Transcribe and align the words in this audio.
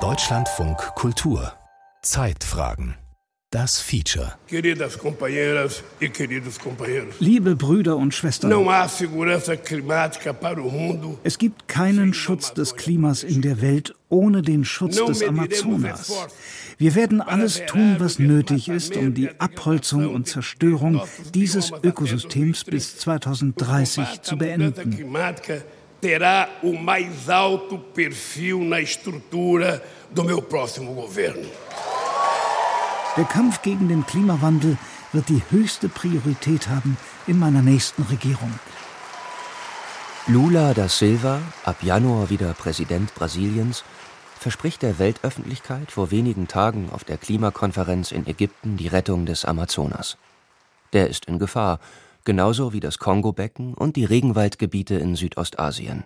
Deutschlandfunk 0.00 0.78
Kultur 0.94 1.52
Zeitfragen 2.00 2.96
das 3.52 3.80
Feature. 3.80 4.32
Liebe 7.20 7.54
Brüder 7.54 7.96
und 7.98 8.14
Schwestern, 8.14 8.50
es 11.22 11.38
gibt 11.38 11.68
keinen 11.68 12.14
Schutz 12.14 12.54
des 12.54 12.76
Klimas 12.76 13.22
in 13.22 13.42
der 13.42 13.60
Welt 13.60 13.94
ohne 14.08 14.40
den 14.40 14.64
Schutz 14.64 15.04
des 15.04 15.22
Amazonas. 15.22 16.10
Wir 16.78 16.94
werden 16.94 17.20
alles 17.20 17.62
tun, 17.66 17.96
was 17.98 18.18
nötig 18.18 18.70
ist, 18.70 18.96
um 18.96 19.12
die 19.12 19.28
Abholzung 19.38 20.12
und 20.12 20.26
Zerstörung 20.26 21.02
dieses 21.34 21.72
Ökosystems 21.82 22.64
bis 22.64 22.96
2030 22.96 24.22
zu 24.22 24.38
beenden. 24.38 25.12
Terá 26.02 26.48
o 26.64 26.72
mais 26.72 27.30
alto 27.30 27.78
perfil 27.78 28.58
na 28.58 28.80
estrutura 28.80 29.80
do 30.10 30.24
meu 30.24 30.42
próximo 30.42 30.94
governo. 30.94 31.48
Der 33.16 33.24
Kampf 33.24 33.62
gegen 33.62 33.88
den 33.88 34.04
Klimawandel 34.04 34.76
wird 35.12 35.28
die 35.28 35.42
höchste 35.50 35.88
Priorität 35.88 36.68
haben 36.68 36.96
in 37.28 37.38
meiner 37.38 37.62
nächsten 37.62 38.02
Regierung. 38.02 38.52
Lula 40.26 40.74
da 40.74 40.88
Silva, 40.88 41.40
ab 41.64 41.82
Januar 41.82 42.30
wieder 42.30 42.52
Präsident 42.54 43.14
Brasiliens, 43.14 43.84
verspricht 44.40 44.82
der 44.82 44.98
Weltöffentlichkeit 44.98 45.92
vor 45.92 46.10
wenigen 46.10 46.48
Tagen 46.48 46.90
auf 46.90 47.04
der 47.04 47.16
Klimakonferenz 47.16 48.10
in 48.10 48.26
Ägypten 48.26 48.76
die 48.76 48.88
Rettung 48.88 49.24
des 49.24 49.44
Amazonas. 49.44 50.16
Der 50.92 51.08
ist 51.08 51.26
in 51.26 51.38
Gefahr, 51.38 51.78
genauso 52.24 52.72
wie 52.72 52.80
das 52.80 52.98
Kongo-Becken 52.98 53.74
und 53.74 53.96
die 53.96 54.04
Regenwaldgebiete 54.04 54.94
in 54.94 55.14
Südostasien. 55.14 56.04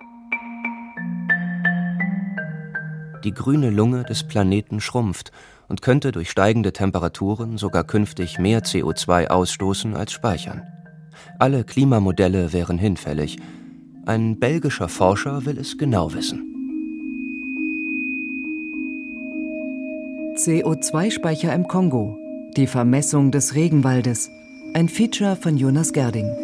Die 3.25 3.33
grüne 3.33 3.71
Lunge 3.71 4.05
des 4.05 4.23
Planeten 4.25 4.81
schrumpft 4.81 5.33
und 5.69 5.83
könnte 5.83 6.13
durch 6.13 6.31
steigende 6.31 6.73
Temperaturen 6.73 7.59
sogar 7.59 7.85
künftig 7.85 8.39
mehr 8.39 8.63
CO2 8.63 9.29
ausstoßen 9.29 9.97
als 9.97 10.13
speichern. 10.13 10.63
Alle 11.39 11.65
Klimamodelle 11.65 12.53
wären 12.53 12.79
hinfällig. 12.79 13.39
Ein 14.07 14.39
belgischer 14.39 14.89
Forscher 14.89 15.45
will 15.45 15.59
es 15.59 15.77
genau 15.77 16.15
wissen. 16.15 16.53
CO2-Speicher 20.37 21.53
im 21.55 21.67
Kongo. 21.67 22.17
Die 22.57 22.67
Vermessung 22.67 23.31
des 23.31 23.55
Regenwaldes. 23.55 24.31
Ein 24.77 24.91
Feature 24.91 25.37
von 25.37 25.57
Jonas 25.57 25.91
Gerding. 25.91 26.37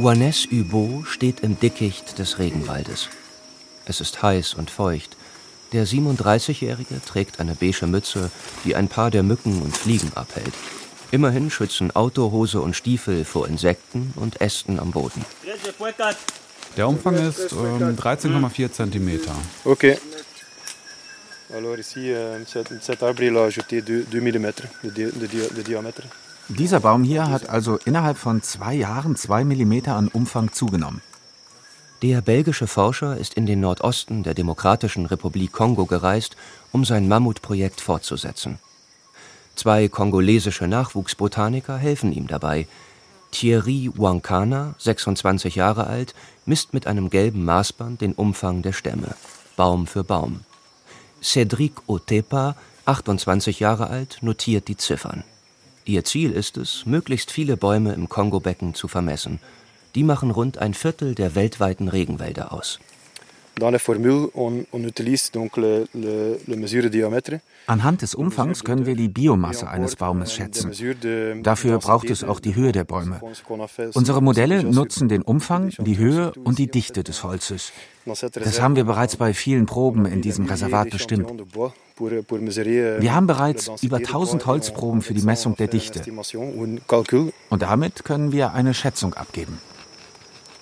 Juanes 0.00 0.48
Hubo 0.50 1.04
steht 1.06 1.44
im 1.44 1.56
Dickicht 1.60 2.18
des 2.18 2.40
Regenwaldes. 2.40 3.08
Es 3.84 4.00
ist 4.00 4.20
heiß 4.20 4.54
und 4.54 4.68
feucht. 4.68 5.16
Der 5.70 5.86
37-Jährige 5.86 7.00
trägt 7.06 7.38
eine 7.38 7.54
beige 7.54 7.86
Mütze, 7.86 8.32
die 8.64 8.74
ein 8.74 8.88
paar 8.88 9.12
der 9.12 9.22
Mücken 9.22 9.62
und 9.62 9.76
Fliegen 9.76 10.10
abhält. 10.16 10.54
Immerhin 11.12 11.48
schützen 11.48 11.94
Autohose 11.94 12.60
und 12.60 12.74
Stiefel 12.74 13.24
vor 13.24 13.46
Insekten 13.46 14.12
und 14.16 14.40
Ästen 14.40 14.80
am 14.80 14.90
Boden. 14.90 15.24
Der 16.76 16.88
Umfang 16.88 17.14
ist 17.14 17.52
ähm, 17.52 17.96
13,4 17.96 18.72
cm. 18.72 19.20
Okay. 19.64 19.98
Alors 21.54 21.78
ici, 21.78 22.10
cet 22.80 23.02
arbre 23.02 23.24
il 23.24 23.36
a 23.36 23.44
ajouté 23.44 23.82
2 23.82 24.06
mm 24.20 24.52
de 24.84 25.62
diamètre. 25.62 26.02
Dieser 26.48 26.80
Baum 26.80 27.04
hier 27.04 27.30
hat 27.30 27.48
also 27.48 27.78
innerhalb 27.84 28.16
von 28.16 28.42
zwei 28.42 28.74
Jahren 28.74 29.16
zwei 29.16 29.44
Millimeter 29.44 29.96
an 29.96 30.08
Umfang 30.08 30.52
zugenommen. 30.52 31.02
Der 32.02 32.20
belgische 32.20 32.66
Forscher 32.66 33.16
ist 33.16 33.34
in 33.34 33.46
den 33.46 33.60
Nordosten 33.60 34.22
der 34.22 34.34
Demokratischen 34.34 35.06
Republik 35.06 35.52
Kongo 35.52 35.86
gereist, 35.86 36.36
um 36.72 36.84
sein 36.84 37.06
Mammutprojekt 37.06 37.80
fortzusetzen. 37.80 38.58
Zwei 39.54 39.88
kongolesische 39.88 40.66
Nachwuchsbotaniker 40.66 41.76
helfen 41.76 42.12
ihm 42.12 42.26
dabei. 42.26 42.66
Thierry 43.30 43.90
Wankana, 43.94 44.74
26 44.78 45.54
Jahre 45.54 45.86
alt, 45.86 46.14
misst 46.44 46.74
mit 46.74 46.86
einem 46.86 47.08
gelben 47.08 47.44
Maßband 47.44 48.00
den 48.00 48.14
Umfang 48.14 48.62
der 48.62 48.72
Stämme, 48.72 49.14
Baum 49.56 49.86
für 49.86 50.02
Baum. 50.02 50.40
Cédric 51.22 51.72
Otepa, 51.86 52.56
28 52.84 53.60
Jahre 53.60 53.88
alt, 53.88 54.18
notiert 54.22 54.68
die 54.68 54.76
Ziffern. 54.76 55.24
Ihr 55.84 56.04
Ziel 56.04 56.32
ist 56.32 56.56
es, 56.56 56.84
möglichst 56.86 57.30
viele 57.30 57.56
Bäume 57.56 57.92
im 57.92 58.08
Kongobecken 58.08 58.74
zu 58.74 58.88
vermessen– 58.88 59.40
die 59.94 60.04
machen 60.04 60.30
rund 60.30 60.58
ein 60.58 60.74
Viertel 60.74 61.14
der 61.14 61.34
weltweiten 61.34 61.88
Regenwälder 61.88 62.52
aus. 62.52 62.78
Anhand 67.66 68.02
des 68.02 68.14
Umfangs 68.14 68.64
können 68.64 68.86
wir 68.86 68.96
die 68.96 69.08
Biomasse 69.08 69.68
eines 69.68 69.96
Baumes 69.96 70.32
schätzen. 70.32 70.72
Dafür 71.42 71.78
braucht 71.78 72.10
es 72.10 72.24
auch 72.24 72.40
die 72.40 72.54
Höhe 72.54 72.72
der 72.72 72.84
Bäume. 72.84 73.20
Unsere 73.94 74.22
Modelle 74.22 74.64
nutzen 74.64 75.08
den 75.08 75.22
Umfang, 75.22 75.70
die 75.78 75.98
Höhe 75.98 76.32
und 76.44 76.58
die 76.58 76.68
Dichte 76.68 77.04
des 77.04 77.22
Holzes. 77.24 77.72
Das 78.04 78.60
haben 78.60 78.74
wir 78.74 78.84
bereits 78.84 79.16
bei 79.16 79.32
vielen 79.34 79.66
Proben 79.66 80.06
in 80.06 80.22
diesem 80.22 80.46
Reservat 80.46 80.90
bestimmt. 80.90 81.30
Wir 81.98 83.14
haben 83.14 83.26
bereits 83.26 83.70
über 83.82 83.98
1000 83.98 84.46
Holzproben 84.46 85.02
für 85.02 85.14
die 85.14 85.22
Messung 85.22 85.56
der 85.56 85.68
Dichte. 85.68 86.02
Und 87.50 87.62
damit 87.62 88.04
können 88.04 88.32
wir 88.32 88.52
eine 88.54 88.74
Schätzung 88.74 89.14
abgeben. 89.14 89.58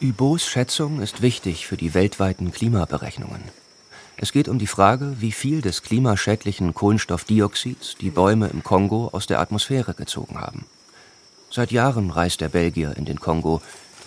Hubots 0.03 0.47
Schätzung 0.47 1.03
ist 1.03 1.21
wichtig 1.21 1.67
für 1.67 1.77
die 1.77 1.93
weltweiten 1.93 2.53
Klimaberechnungen. 2.53 3.43
Es 4.17 4.33
geht 4.33 4.49
um 4.49 4.59
die 4.59 4.67
Frage, 4.67 5.17
wie 5.21 5.31
viel 5.31 5.61
des 5.61 5.83
klimaschädlichen 5.83 6.73
Kohlenstoffdioxids 6.73 7.97
die 8.01 8.09
Bäume 8.09 8.47
im 8.49 8.63
Kongo 8.63 9.11
aus 9.13 9.27
der 9.27 9.41
Atmosphäre 9.41 9.93
gezogen 9.93 10.41
haben. 10.41 10.65
Seit 11.51 11.71
Jahren 11.71 12.11
reist 12.11 12.41
der 12.41 12.49
Belgier 12.49 12.97
in 12.97 13.05
den 13.05 13.21
Kongo, 13.21 13.61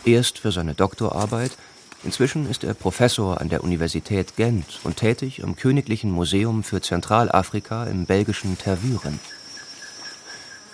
erst 0.04 0.40
für 0.40 0.52
seine 0.52 0.74
Doktorarbeit, 0.74 1.52
inzwischen 2.04 2.50
ist 2.50 2.64
er 2.64 2.74
Professor 2.74 3.40
an 3.40 3.50
der 3.50 3.64
Universität 3.64 4.36
Gent 4.36 4.80
und 4.84 4.98
tätig 4.98 5.44
am 5.44 5.56
Königlichen 5.56 6.10
Museum 6.10 6.64
für 6.64 6.82
Zentralafrika 6.82 7.86
im 7.86 8.08
belgischen 8.08 8.58
Tervuren. 8.58 9.20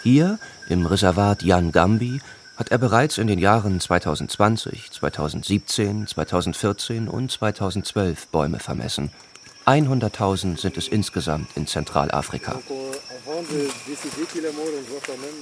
Hier, 0.01 0.39
im 0.69 0.85
Reservat 0.85 1.43
Jan 1.43 1.73
Gambi, 1.73 2.21
hat 2.59 2.71
er 2.71 2.77
bereits 2.77 3.17
in 3.17 3.27
den 3.27 3.39
Jahren 3.39 3.79
2020, 3.79 4.91
2017, 4.91 6.07
2014 6.07 7.07
und 7.07 7.31
2012 7.31 8.27
Bäume 8.27 8.59
vermessen. 8.59 9.11
100.000 9.65 10.59
sind 10.59 10.77
es 10.77 10.89
insgesamt 10.89 11.47
in 11.55 11.67
Zentralafrika. 11.67 12.59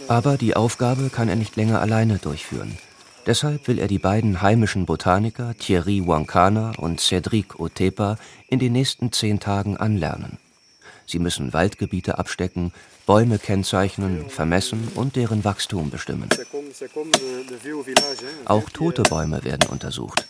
Aber 0.08 0.38
die 0.38 0.56
Aufgabe 0.56 1.10
kann 1.10 1.28
er 1.28 1.36
nicht 1.36 1.56
länger 1.56 1.82
alleine 1.82 2.20
durchführen. 2.20 2.78
Deshalb 3.26 3.68
will 3.68 3.80
er 3.80 3.88
die 3.88 4.00
beiden 4.00 4.42
heimischen 4.42 4.86
Botaniker 4.86 5.56
Thierry 5.58 6.06
Wankana 6.06 6.74
und 6.78 7.00
Cédric 7.02 7.60
Otepa 7.60 8.18
in 8.48 8.60
den 8.60 8.74
nächsten 8.74 9.12
zehn 9.12 9.40
Tagen 9.40 9.76
anlernen. 9.76 10.38
Sie 11.08 11.20
müssen 11.20 11.54
Waldgebiete 11.54 12.20
abstecken, 12.20 12.74
Bäume 13.06 13.40
kennzeichnen, 13.40 14.30
vermessen 14.30 14.90
und 14.94 15.16
deren 15.16 15.46
Wachstum 15.46 15.90
bestimmen. 15.90 16.28
Auch 18.46 18.70
tote 18.70 19.04
Bäume 19.04 19.44
werden 19.44 19.70
untersucht. 19.70 20.28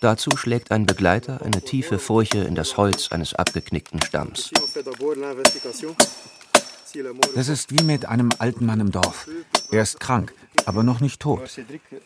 Dazu 0.00 0.30
schlägt 0.36 0.70
ein 0.70 0.86
Begleiter 0.86 1.42
eine 1.42 1.62
tiefe 1.62 1.98
Furche 1.98 2.38
in 2.38 2.54
das 2.54 2.76
Holz 2.76 3.10
eines 3.12 3.34
abgeknickten 3.34 4.02
Stamms. 4.02 4.50
Das 7.34 7.48
ist 7.48 7.70
wie 7.70 7.84
mit 7.84 8.06
einem 8.06 8.30
alten 8.38 8.66
Mann 8.66 8.80
im 8.80 8.90
Dorf. 8.90 9.28
Er 9.70 9.82
ist 9.82 10.00
krank, 10.00 10.34
aber 10.64 10.82
noch 10.82 11.00
nicht 11.00 11.20
tot. 11.20 11.50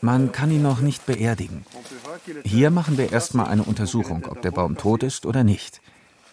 Man 0.01 0.33
kann 0.33 0.51
ihn 0.51 0.63
noch 0.63 0.81
nicht 0.81 1.07
beerdigen. 1.07 1.65
Hier 2.45 2.71
machen 2.71 2.99
wir 2.99 3.13
erstmal 3.13 3.47
eine 3.47 3.63
Untersuchung, 3.63 4.27
ob 4.29 4.43
der 4.43 4.51
Baum 4.51 4.77
tot 4.77 5.03
ist 5.03 5.27
oder 5.27 5.45
nicht. 5.45 5.81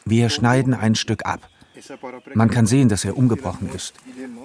Wir 0.05 0.29
schneiden 0.29 0.73
ein 0.73 0.95
Stück 0.95 1.25
ab. 1.25 1.41
Man 2.33 2.49
kann 2.49 2.65
sehen, 2.65 2.89
dass 2.89 3.05
er 3.05 3.17
umgebrochen 3.17 3.69
ist, 3.73 3.93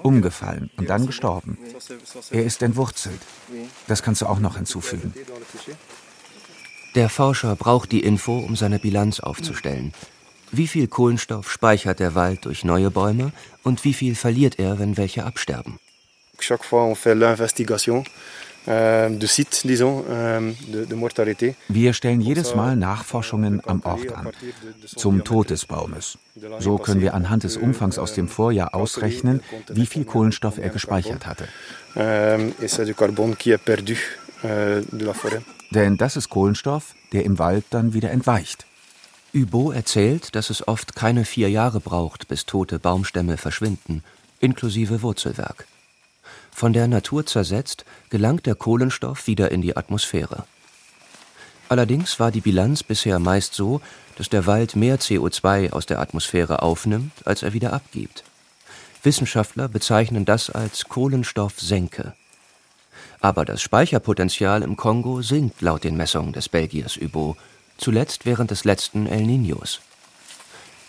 umgefallen 0.03 0.71
und 0.77 0.89
dann 0.89 1.07
gestorben. 1.07 1.59
Er 2.31 2.45
ist 2.45 2.63
entwurzelt. 2.63 3.21
Das 3.87 4.03
kannst 4.03 4.23
du 4.23 4.27
auch 4.27 4.39
noch 4.39 4.57
hinzufügen. 4.57 5.15
Der 6.95 7.09
Forscher 7.09 7.57
braucht 7.57 7.91
die 7.91 8.05
Info, 8.05 8.39
um 8.39 8.55
seine 8.55 8.79
Bilanz 8.79 9.21
aufzustellen. 9.21 9.93
Wie 10.53 10.69
viel 10.69 10.87
Kohlenstoff 10.87 11.51
speichert 11.51 11.99
der 11.99 12.15
Wald 12.15 12.45
durch 12.45 12.65
neue 12.65 12.91
Bäume 12.91 13.33
und 13.65 13.83
wie 13.83 13.95
viel 13.95 14.15
verliert 14.15 14.61
er, 14.61 14.79
wenn 14.79 14.97
welche 14.97 15.25
absterben? 15.25 15.81
Chaque 16.39 16.65
fois 16.65 16.85
on 16.85 16.95
fait 16.95 17.17
l'investigation 17.17 18.05
Wir 21.69 21.93
stellen 21.93 22.21
jedes 22.21 22.55
Mal 22.55 22.77
Nachforschungen 22.77 23.61
am 23.67 23.83
Ort 23.83 24.13
an, 24.13 24.29
zum 24.87 25.25
Tod 25.25 25.51
des 25.51 25.67
Baumes. 25.67 26.19
So 26.61 26.79
können 26.79 27.01
wir 27.01 27.15
anhand 27.15 27.45
des 27.45 27.57
Umfangs 27.57 27.99
aus 27.99 28.15
dem 28.15 28.29
Vorjahr 28.29 28.75
ausrechnen, 28.75 29.43
wie 29.69 29.87
viel 29.87 30.05
Kohlenstoff 30.05 30.59
er 30.59 30.71
gespeichert 30.71 31.27
hatte. 31.27 31.49
Euh, 31.97 32.51
Denn 35.71 35.97
das 35.97 36.17
ist 36.17 36.29
Kohlenstoff, 36.29 36.95
der 37.13 37.25
im 37.25 37.39
Wald 37.39 37.65
dann 37.71 37.93
wieder 37.95 38.11
entweicht. 38.11 38.67
Hubo 39.35 39.73
erzählt, 39.73 40.37
dass 40.37 40.49
es 40.49 40.67
oft 40.69 40.95
keine 40.95 41.25
vier 41.25 41.51
Jahre 41.51 41.81
braucht, 41.81 42.29
bis 42.29 42.47
tote 42.47 42.79
Baumstämme 42.79 43.37
verschwinden, 43.37 44.05
inklusive 44.39 45.03
Wurzelwerk. 45.03 45.67
Von 46.55 46.73
der 46.73 46.87
Natur 46.87 47.27
zersetzt, 47.27 47.85
gelangt 48.11 48.47
der 48.47 48.55
Kohlenstoff 48.55 49.27
wieder 49.27 49.51
in 49.51 49.61
die 49.61 49.77
Atmosphäre. 49.77 50.45
Allerdings 51.69 52.21
war 52.21 52.31
die 52.31 52.41
Bilanz 52.41 52.85
bisher 52.85 53.19
meist 53.19 53.55
so, 53.55 53.81
dass 54.17 54.29
der 54.29 54.47
Wald 54.47 54.77
mehr 54.77 55.01
CO2 55.01 55.73
aus 55.73 55.87
der 55.87 55.99
Atmosphäre 55.99 56.63
aufnimmt, 56.63 57.11
als 57.25 57.43
er 57.43 57.55
wieder 57.55 57.73
abgibt. 57.73 58.23
Wissenschaftler 59.03 59.67
bezeichnen 59.67 60.25
das 60.25 60.49
als 60.49 60.85
Kohlenstoffsenke. 60.85 62.15
Aber 63.21 63.45
das 63.45 63.61
Speicherpotenzial 63.61 64.63
im 64.63 64.77
Kongo 64.77 65.23
sinkt 65.23 65.61
laut 65.61 65.83
den 65.83 65.97
Messungen 65.97 66.33
des 66.33 66.49
Belgiers 66.49 66.97
Hubo, 66.97 67.37
zuletzt 67.79 68.27
während 68.27 68.53
des 68.53 68.65
letzten 68.65 69.07
El 69.07 69.23
Niños. 69.23 69.81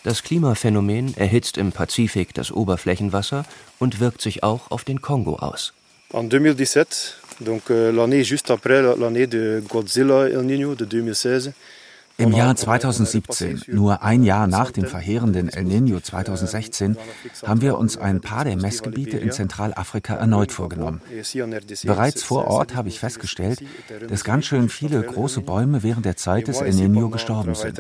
Das 0.06 0.22
Klimaphänomen 0.22 1.18
erhitzt 1.18 1.58
im 1.58 1.72
Pazifik 1.72 2.32
das 2.36 2.52
Oberflächenwasser 2.52 3.44
und 3.80 4.00
wirkt 4.00 4.22
sich 4.22 4.44
auch 4.44 4.70
auf 4.70 4.84
den 4.84 5.02
Kongo 5.02 5.38
aus. 5.38 5.74
En 6.14 6.30
2017, 6.30 6.86
donc 7.40 7.72
euh, 7.72 7.92
l'année 7.92 8.24
juste 8.24 8.52
après 8.52 8.84
l'année 8.84 9.26
de 9.26 9.64
Godzilla 9.68 10.28
El 10.28 10.46
Niño 10.46 10.76
de 10.76 10.86
2016, 10.86 11.54
im 12.18 12.32
Jahr 12.32 12.56
2017, 12.56 13.64
nur 13.68 14.04
ein 14.04 14.24
Jahr 14.24 14.48
nach 14.48 14.72
dem 14.72 14.86
verheerenden 14.86 15.50
El 15.50 15.66
Niño 15.66 16.02
2016, 16.02 16.98
haben 17.46 17.62
wir 17.62 17.78
uns 17.78 17.98
ein 17.98 18.22
paar 18.22 18.46
der 18.46 18.56
Messgebiete 18.56 19.18
in 19.18 19.32
Zentralafrika 19.32 20.16
erneut 20.16 20.52
vorgenommen. 20.52 21.02
Bereits 21.84 22.24
vor 22.24 22.48
Ort 22.48 22.76
habe 22.76 22.88
ich 22.90 23.00
festgestellt, 23.00 23.64
dass 24.08 24.24
ganz 24.24 24.46
schön 24.46 24.70
viele 24.70 25.02
große 25.02 25.42
Bäume 25.42 25.84
während 25.84 26.06
der 26.06 26.16
Zeit 26.16 26.48
des 26.48 26.62
El 26.62 26.74
Niño 26.74 27.10
gestorben 27.10 27.56
sind. 27.56 27.78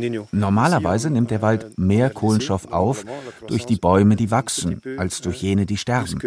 Niño. 0.00 0.26
Normalerweise 0.32 1.10
nimmt 1.10 1.30
der 1.30 1.42
Wald 1.42 1.78
mehr 1.78 2.10
Kohlenstoff 2.10 2.72
auf 2.72 3.04
durch 3.46 3.66
die 3.66 3.76
Bäume, 3.76 4.16
die 4.16 4.30
wachsen, 4.30 4.82
als 4.98 5.20
durch 5.20 5.42
jene, 5.42 5.66
die 5.66 5.76
sterben. 5.76 6.20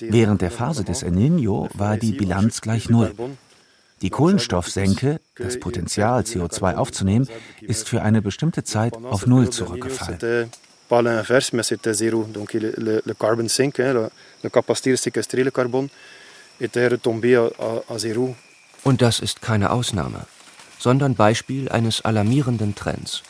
Während 0.00 0.40
der 0.40 0.50
Phase 0.50 0.84
des 0.84 1.02
El 1.02 1.12
Niño 1.12 1.68
war 1.74 1.96
die 1.96 2.12
Bilanz 2.12 2.60
gleich 2.60 2.88
null. 2.88 3.12
Die 4.02 4.10
Kohlenstoffsenke, 4.10 5.20
das 5.36 5.58
Potenzial, 5.58 6.20
CO2 6.22 6.74
aufzunehmen, 6.74 7.28
ist 7.62 7.88
für 7.88 8.02
eine 8.02 8.20
bestimmte 8.20 8.62
Zeit 8.62 8.94
auf 8.94 9.26
Null 9.26 9.50
zurückgefallen. 9.50 10.50
Und 18.84 19.02
das 19.02 19.20
ist 19.20 19.42
keine 19.42 19.70
Ausnahme, 19.70 20.26
sondern 20.78 21.14
Beispiel 21.14 21.68
eines 21.68 22.04
alarmierenden 22.04 22.74
Trends. 22.74 23.22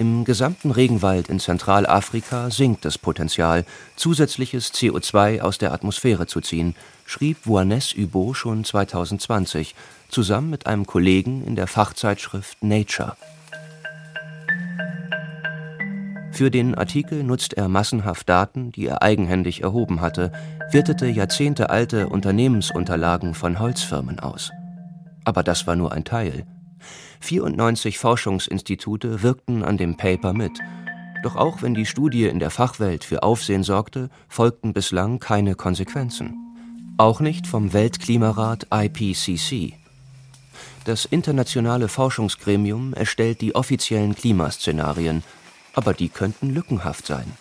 Im 0.00 0.24
gesamten 0.24 0.70
Regenwald 0.70 1.28
in 1.28 1.40
Zentralafrika 1.40 2.50
sinkt 2.50 2.86
das 2.86 2.96
Potenzial, 2.96 3.66
zusätzliches 3.96 4.72
CO2 4.72 5.42
aus 5.42 5.58
der 5.58 5.74
Atmosphäre 5.74 6.26
zu 6.26 6.40
ziehen, 6.40 6.74
schrieb 7.04 7.46
Voines 7.46 7.94
Hubo 7.94 8.32
schon 8.32 8.64
2020, 8.64 9.74
zusammen 10.08 10.48
mit 10.48 10.66
einem 10.66 10.86
Kollegen 10.86 11.44
in 11.46 11.54
der 11.54 11.66
Fachzeitschrift 11.66 12.62
Nature. 12.62 13.14
Für 16.32 16.50
den 16.50 16.74
Artikel 16.74 17.22
nutzt 17.22 17.52
er 17.52 17.68
massenhaft 17.68 18.26
Daten, 18.26 18.72
die 18.72 18.86
er 18.86 19.02
eigenhändig 19.02 19.62
erhoben 19.62 20.00
hatte, 20.00 20.32
wertete 20.70 21.08
jahrzehntealte 21.08 22.08
Unternehmensunterlagen 22.08 23.34
von 23.34 23.58
Holzfirmen 23.58 24.20
aus. 24.20 24.50
Aber 25.24 25.42
das 25.42 25.66
war 25.66 25.76
nur 25.76 25.92
ein 25.92 26.04
Teil. 26.04 26.46
94 27.20 27.98
Forschungsinstitute 27.98 29.22
wirkten 29.22 29.62
an 29.62 29.76
dem 29.76 29.96
Paper 29.96 30.32
mit. 30.32 30.58
Doch 31.22 31.36
auch 31.36 31.62
wenn 31.62 31.74
die 31.74 31.86
Studie 31.86 32.24
in 32.24 32.38
der 32.38 32.50
Fachwelt 32.50 33.04
für 33.04 33.22
Aufsehen 33.22 33.62
sorgte, 33.62 34.08
folgten 34.28 34.72
bislang 34.72 35.18
keine 35.18 35.54
Konsequenzen. 35.54 36.34
Auch 36.96 37.20
nicht 37.20 37.46
vom 37.46 37.72
Weltklimarat 37.72 38.66
IPCC. 38.72 39.74
Das 40.84 41.04
internationale 41.04 41.88
Forschungsgremium 41.88 42.94
erstellt 42.94 43.42
die 43.42 43.54
offiziellen 43.54 44.14
Klimaszenarien, 44.14 45.22
aber 45.74 45.92
die 45.92 46.08
könnten 46.08 46.50
lückenhaft 46.50 47.06
sein. 47.06 47.32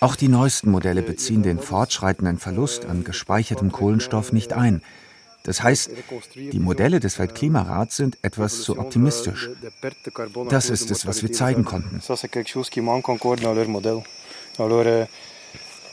Auch 0.00 0.16
die 0.16 0.28
neuesten 0.28 0.70
Modelle 0.70 1.02
beziehen 1.02 1.42
den 1.42 1.58
fortschreitenden 1.58 2.38
Verlust 2.38 2.86
an 2.86 3.04
gespeichertem 3.04 3.72
Kohlenstoff 3.72 4.32
nicht 4.32 4.52
ein. 4.52 4.82
Das 5.42 5.62
heißt, 5.62 5.90
die 6.34 6.58
Modelle 6.58 7.00
des 7.00 7.18
Weltklimarats 7.18 7.96
sind 7.96 8.16
etwas 8.22 8.62
zu 8.62 8.78
optimistisch. 8.78 9.50
Das 10.48 10.70
ist 10.70 10.90
es, 10.90 11.06
was 11.06 11.22
wir 11.22 11.32
zeigen 11.32 11.66
konnten. 11.66 12.00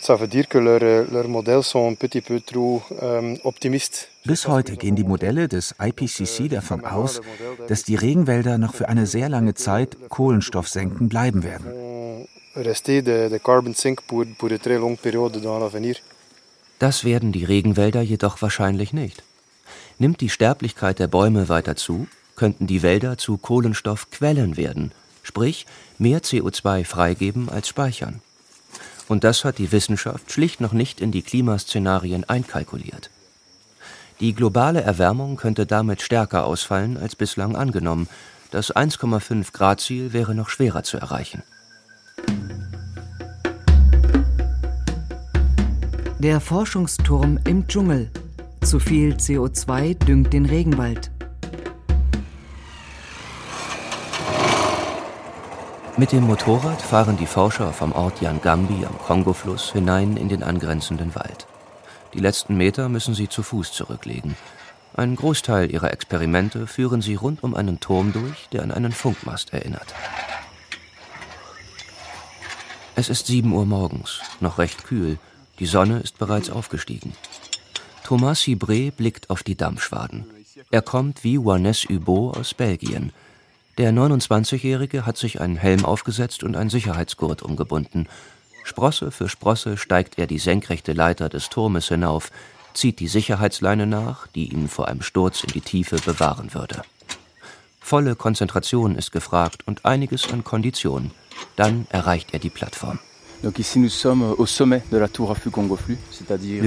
Ça 0.02 0.16
veut 0.16 0.28
dire 0.28 0.48
que 0.48 0.58
leurs 0.58 1.12
leur 1.12 1.28
modèles 1.28 1.62
sont 1.62 1.88
un 1.88 1.94
petit 1.94 2.22
peu 2.22 2.42
trop 2.42 2.82
ähm, 3.02 3.38
optimistes. 3.44 4.08
Bis 4.26 4.48
heute 4.48 4.76
gehen 4.76 4.96
die 4.96 5.04
Modelle 5.04 5.48
des 5.48 5.76
IPCC 5.80 6.50
davon 6.50 6.84
aus, 6.86 7.22
dass 7.68 7.84
die 7.84 7.96
Regenwälder 7.96 8.58
noch 8.58 8.74
für 8.74 8.90
eine 8.90 9.06
sehr 9.06 9.30
lange 9.30 9.54
Zeit 9.54 9.98
Kohlenstoffsenken 10.10 11.08
bleiben 11.08 11.44
werden. 11.44 11.68
Das 16.80 17.04
werden 17.06 17.32
die 17.32 17.46
Regenwälder 17.46 18.02
jedoch 18.02 18.42
wahrscheinlich 18.42 18.94
nicht. 18.94 19.24
Nimmt 20.00 20.22
die 20.22 20.30
Sterblichkeit 20.30 20.98
der 20.98 21.08
Bäume 21.08 21.48
weiter 21.48 21.76
zu, 21.76 22.08
könnten 22.36 22.66
die 22.66 22.82
Wälder 22.82 23.20
zu 23.20 23.38
Kohlenstoffquellen 23.38 24.58
werden, 24.58 24.94
sprich 25.22 25.68
mehr 26.00 26.22
CO2 26.22 26.86
freigeben 26.86 27.50
als 27.50 27.68
speichern. 27.68 28.22
Und 29.12 29.26
das 29.26 29.44
hat 29.44 29.58
die 29.58 29.74
Wissenschaft 29.74 30.32
schlicht 30.32 30.62
noch 30.62 30.72
nicht 30.72 31.02
in 31.02 31.12
die 31.12 31.22
Klimaszenarien 31.22 32.24
einkalkuliert. 32.24 33.10
Die 34.22 34.34
globale 34.34 34.84
Erwärmung 34.84 35.36
könnte 35.36 35.66
damit 35.66 36.02
stärker 36.02 36.46
ausfallen 36.46 36.96
als 36.96 37.18
bislang 37.18 37.58
angenommen. 37.58 38.08
Das 38.52 38.74
1,5 38.74 39.52
Grad 39.52 39.82
Ziel 39.82 40.14
wäre 40.14 40.34
noch 40.34 40.48
schwerer 40.48 40.84
zu 40.84 40.96
erreichen. 40.96 41.44
Der 46.20 46.40
Forschungsturm 46.40 47.38
im 47.46 47.68
Dschungel. 47.68 48.10
Zu 48.64 48.80
viel 48.80 49.16
CO2 49.16 50.06
düngt 50.06 50.32
den 50.32 50.46
Regenwald. 50.46 51.12
Mit 56.02 56.14
dem 56.14 56.24
Motorrad 56.24 56.82
fahren 56.82 57.16
die 57.16 57.28
Forscher 57.28 57.72
vom 57.74 57.92
Ort 57.92 58.22
Yangambi 58.22 58.88
am 58.88 58.98
Kongofluss 58.98 59.72
hinein 59.72 60.18
in 60.18 60.30
den 60.30 60.42
angrenzenden 60.42 61.14
Wald. 61.14 61.46
Die 62.16 62.20
letzten 62.20 62.58
Meter 62.58 62.90
müssen 62.90 63.14
sie 63.14 63.30
zu 63.30 63.44
Fuß 63.44 63.72
zurücklegen. 63.72 64.36
Einen 64.96 65.16
Großteil 65.16 65.70
ihrer 65.70 65.94
Experimente 65.94 66.66
führen 66.66 67.04
sie 67.04 67.14
rund 67.14 67.44
um 67.44 67.54
einen 67.54 67.80
Turm 67.80 68.14
durch, 68.14 68.50
der 68.52 68.64
an 68.64 68.72
einen 68.72 68.94
Funkmast 68.94 69.54
erinnert. 69.54 69.94
Es 72.96 73.08
ist 73.08 73.28
sieben 73.28 73.54
Uhr 73.54 73.68
morgens, 73.68 74.22
noch 74.40 74.58
recht 74.58 74.84
kühl. 74.86 75.20
Die 75.60 75.68
Sonne 75.68 76.00
ist 76.00 76.18
bereits 76.18 76.50
aufgestiegen. 76.50 77.14
Thomas 78.04 78.42
Cibré 78.42 78.92
blickt 78.92 79.30
auf 79.30 79.44
die 79.44 79.56
Dampfschwaden. 79.56 80.26
Er 80.72 80.82
kommt 80.82 81.24
wie 81.24 81.34
Juanes 81.34 81.84
Hubo 81.84 82.32
aus 82.32 82.56
Belgien. 82.56 83.14
Der 83.78 83.94
29-Jährige 83.94 85.06
hat 85.06 85.18
sich 85.18 85.40
einen 85.40 85.56
Helm 85.56 85.86
aufgesetzt 85.86 86.44
und 86.44 86.58
einen 86.58 86.70
Sicherheitsgurt 86.70 87.42
umgebunden. 87.42 88.08
Sprosse 88.64 89.12
für 89.12 89.30
Sprosse 89.30 89.78
steigt 89.78 90.18
er 90.18 90.28
die 90.28 90.40
senkrechte 90.40 90.94
Leiter 90.94 91.30
des 91.30 91.50
Turmes 91.50 91.88
hinauf, 91.88 92.32
zieht 92.74 93.00
die 93.00 93.08
Sicherheitsleine 93.08 93.88
nach, 93.88 94.28
die 94.28 94.52
ihn 94.52 94.68
vor 94.68 94.88
einem 94.88 95.02
Sturz 95.02 95.44
in 95.44 95.52
die 95.54 95.62
Tiefe 95.62 95.98
bewahren 95.98 96.54
würde. 96.54 96.82
Volle 97.80 98.16
Konzentration 98.16 98.96
ist 98.96 99.12
gefragt 99.12 99.64
und 99.66 99.86
einiges 99.86 100.32
an 100.32 100.44
Kondition. 100.44 101.12
Dann 101.56 101.88
erreicht 101.90 102.34
er 102.34 102.40
die 102.40 102.50
Plattform. 102.50 103.00
Wir 103.42 103.52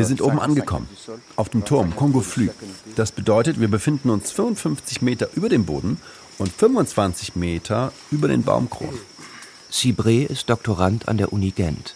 sind 0.04 0.20
oben 0.20 0.40
angekommen, 0.40 0.88
auf 1.36 1.48
dem 1.48 1.64
Turm 1.64 1.94
Kongo 1.94 2.20
Flü. 2.20 2.48
Das 2.96 3.12
bedeutet, 3.12 3.60
wir 3.60 3.68
befinden 3.68 4.10
uns 4.10 4.32
55 4.32 5.00
Meter 5.00 5.28
über 5.34 5.48
dem 5.48 5.66
Boden 5.66 6.00
und 6.38 6.52
25 6.52 7.36
Meter 7.36 7.92
über 8.10 8.28
den 8.28 8.42
Baumkronen. 8.42 9.00
Cibré 9.70 10.26
ist 10.26 10.50
Doktorand 10.50 11.08
an 11.08 11.18
der 11.18 11.32
Uni 11.32 11.50
Gent. 11.50 11.94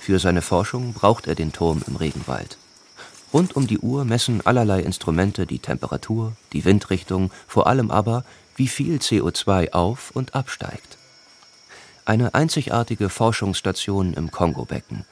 Für 0.00 0.18
seine 0.18 0.42
Forschung 0.42 0.92
braucht 0.92 1.26
er 1.26 1.34
den 1.34 1.52
Turm 1.52 1.82
im 1.86 1.96
Regenwald. 1.96 2.58
Rund 3.32 3.56
um 3.56 3.66
die 3.66 3.78
Uhr 3.78 4.04
messen 4.04 4.40
allerlei 4.44 4.80
Instrumente 4.80 5.46
die 5.46 5.58
Temperatur, 5.58 6.32
die 6.52 6.64
Windrichtung, 6.64 7.30
vor 7.46 7.66
allem 7.66 7.90
aber, 7.90 8.24
wie 8.54 8.68
viel 8.68 8.98
CO2 8.98 9.72
auf 9.72 10.10
und 10.12 10.34
absteigt. 10.34 10.96
Eine 12.04 12.34
einzigartige 12.34 13.08
Forschungsstation 13.08 14.14
im 14.14 14.30
Kongo-Becken. 14.30 15.04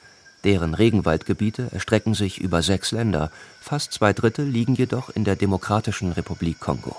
Deren 0.45 0.73
Regenwaldgebiete 0.73 1.69
erstrecken 1.71 2.13
sich 2.13 2.39
über 2.39 2.61
sechs 2.61 2.91
Länder, 2.91 3.31
fast 3.59 3.91
zwei 3.91 4.13
Drittel 4.13 4.45
liegen 4.45 4.75
jedoch 4.75 5.09
in 5.09 5.25
der 5.25 5.35
Demokratischen 5.35 6.11
Republik 6.13 6.59
Kongo. 6.59 6.95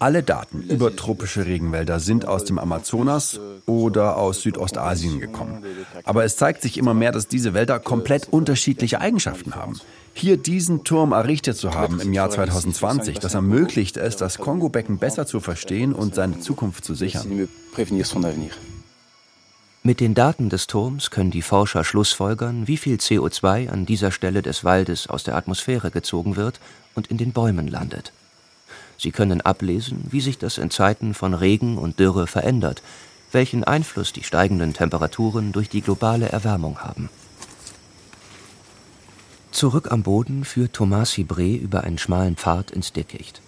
Alle 0.00 0.22
Daten 0.22 0.62
über 0.62 0.94
tropische 0.94 1.46
Regenwälder 1.46 2.00
sind 2.00 2.26
aus 2.26 2.44
dem 2.44 2.58
Amazonas 2.58 3.38
oder 3.66 4.16
aus 4.16 4.42
Südostasien 4.42 5.20
gekommen. 5.20 5.62
Aber 6.04 6.24
es 6.24 6.36
zeigt 6.36 6.62
sich 6.62 6.78
immer 6.78 6.94
mehr, 6.94 7.12
dass 7.12 7.28
diese 7.28 7.54
Wälder 7.54 7.78
komplett 7.78 8.28
unterschiedliche 8.30 9.00
Eigenschaften 9.00 9.54
haben. 9.54 9.78
Hier 10.14 10.36
diesen 10.36 10.84
Turm 10.84 11.12
errichtet 11.12 11.56
zu 11.56 11.74
haben 11.74 12.00
im 12.00 12.12
Jahr 12.12 12.30
2020, 12.30 13.18
das 13.18 13.34
ermöglicht 13.34 13.96
es, 13.96 14.16
das 14.16 14.38
Kongo-Becken 14.38 14.98
besser 14.98 15.26
zu 15.26 15.40
verstehen 15.40 15.92
und 15.92 16.14
seine 16.14 16.40
Zukunft 16.40 16.84
zu 16.84 16.94
sichern. 16.94 17.48
Mit 19.82 20.00
den 20.00 20.12
Daten 20.12 20.50
des 20.50 20.66
Turms 20.66 21.10
können 21.10 21.30
die 21.30 21.40
Forscher 21.40 21.84
schlussfolgern, 21.84 22.66
wie 22.66 22.76
viel 22.76 22.96
CO2 22.96 23.70
an 23.70 23.86
dieser 23.86 24.10
Stelle 24.10 24.42
des 24.42 24.62
Waldes 24.62 25.06
aus 25.06 25.24
der 25.24 25.36
Atmosphäre 25.36 25.90
gezogen 25.90 26.36
wird 26.36 26.60
und 26.94 27.06
in 27.06 27.16
den 27.16 27.32
Bäumen 27.32 27.66
landet. 27.66 28.12
Sie 28.98 29.10
können 29.10 29.40
ablesen, 29.40 30.04
wie 30.10 30.20
sich 30.20 30.36
das 30.36 30.58
in 30.58 30.70
Zeiten 30.70 31.14
von 31.14 31.32
Regen 31.32 31.78
und 31.78 31.98
Dürre 31.98 32.26
verändert, 32.26 32.82
welchen 33.32 33.64
Einfluss 33.64 34.12
die 34.12 34.22
steigenden 34.22 34.74
Temperaturen 34.74 35.52
durch 35.52 35.70
die 35.70 35.80
globale 35.80 36.28
Erwärmung 36.28 36.80
haben. 36.80 37.08
Zurück 39.50 39.90
am 39.90 40.02
Boden 40.02 40.44
führt 40.44 40.74
Thomas 40.74 41.12
Hibré 41.12 41.56
über 41.56 41.84
einen 41.84 41.96
schmalen 41.96 42.36
Pfad 42.36 42.70
ins 42.70 42.92
Dickicht. 42.92 43.40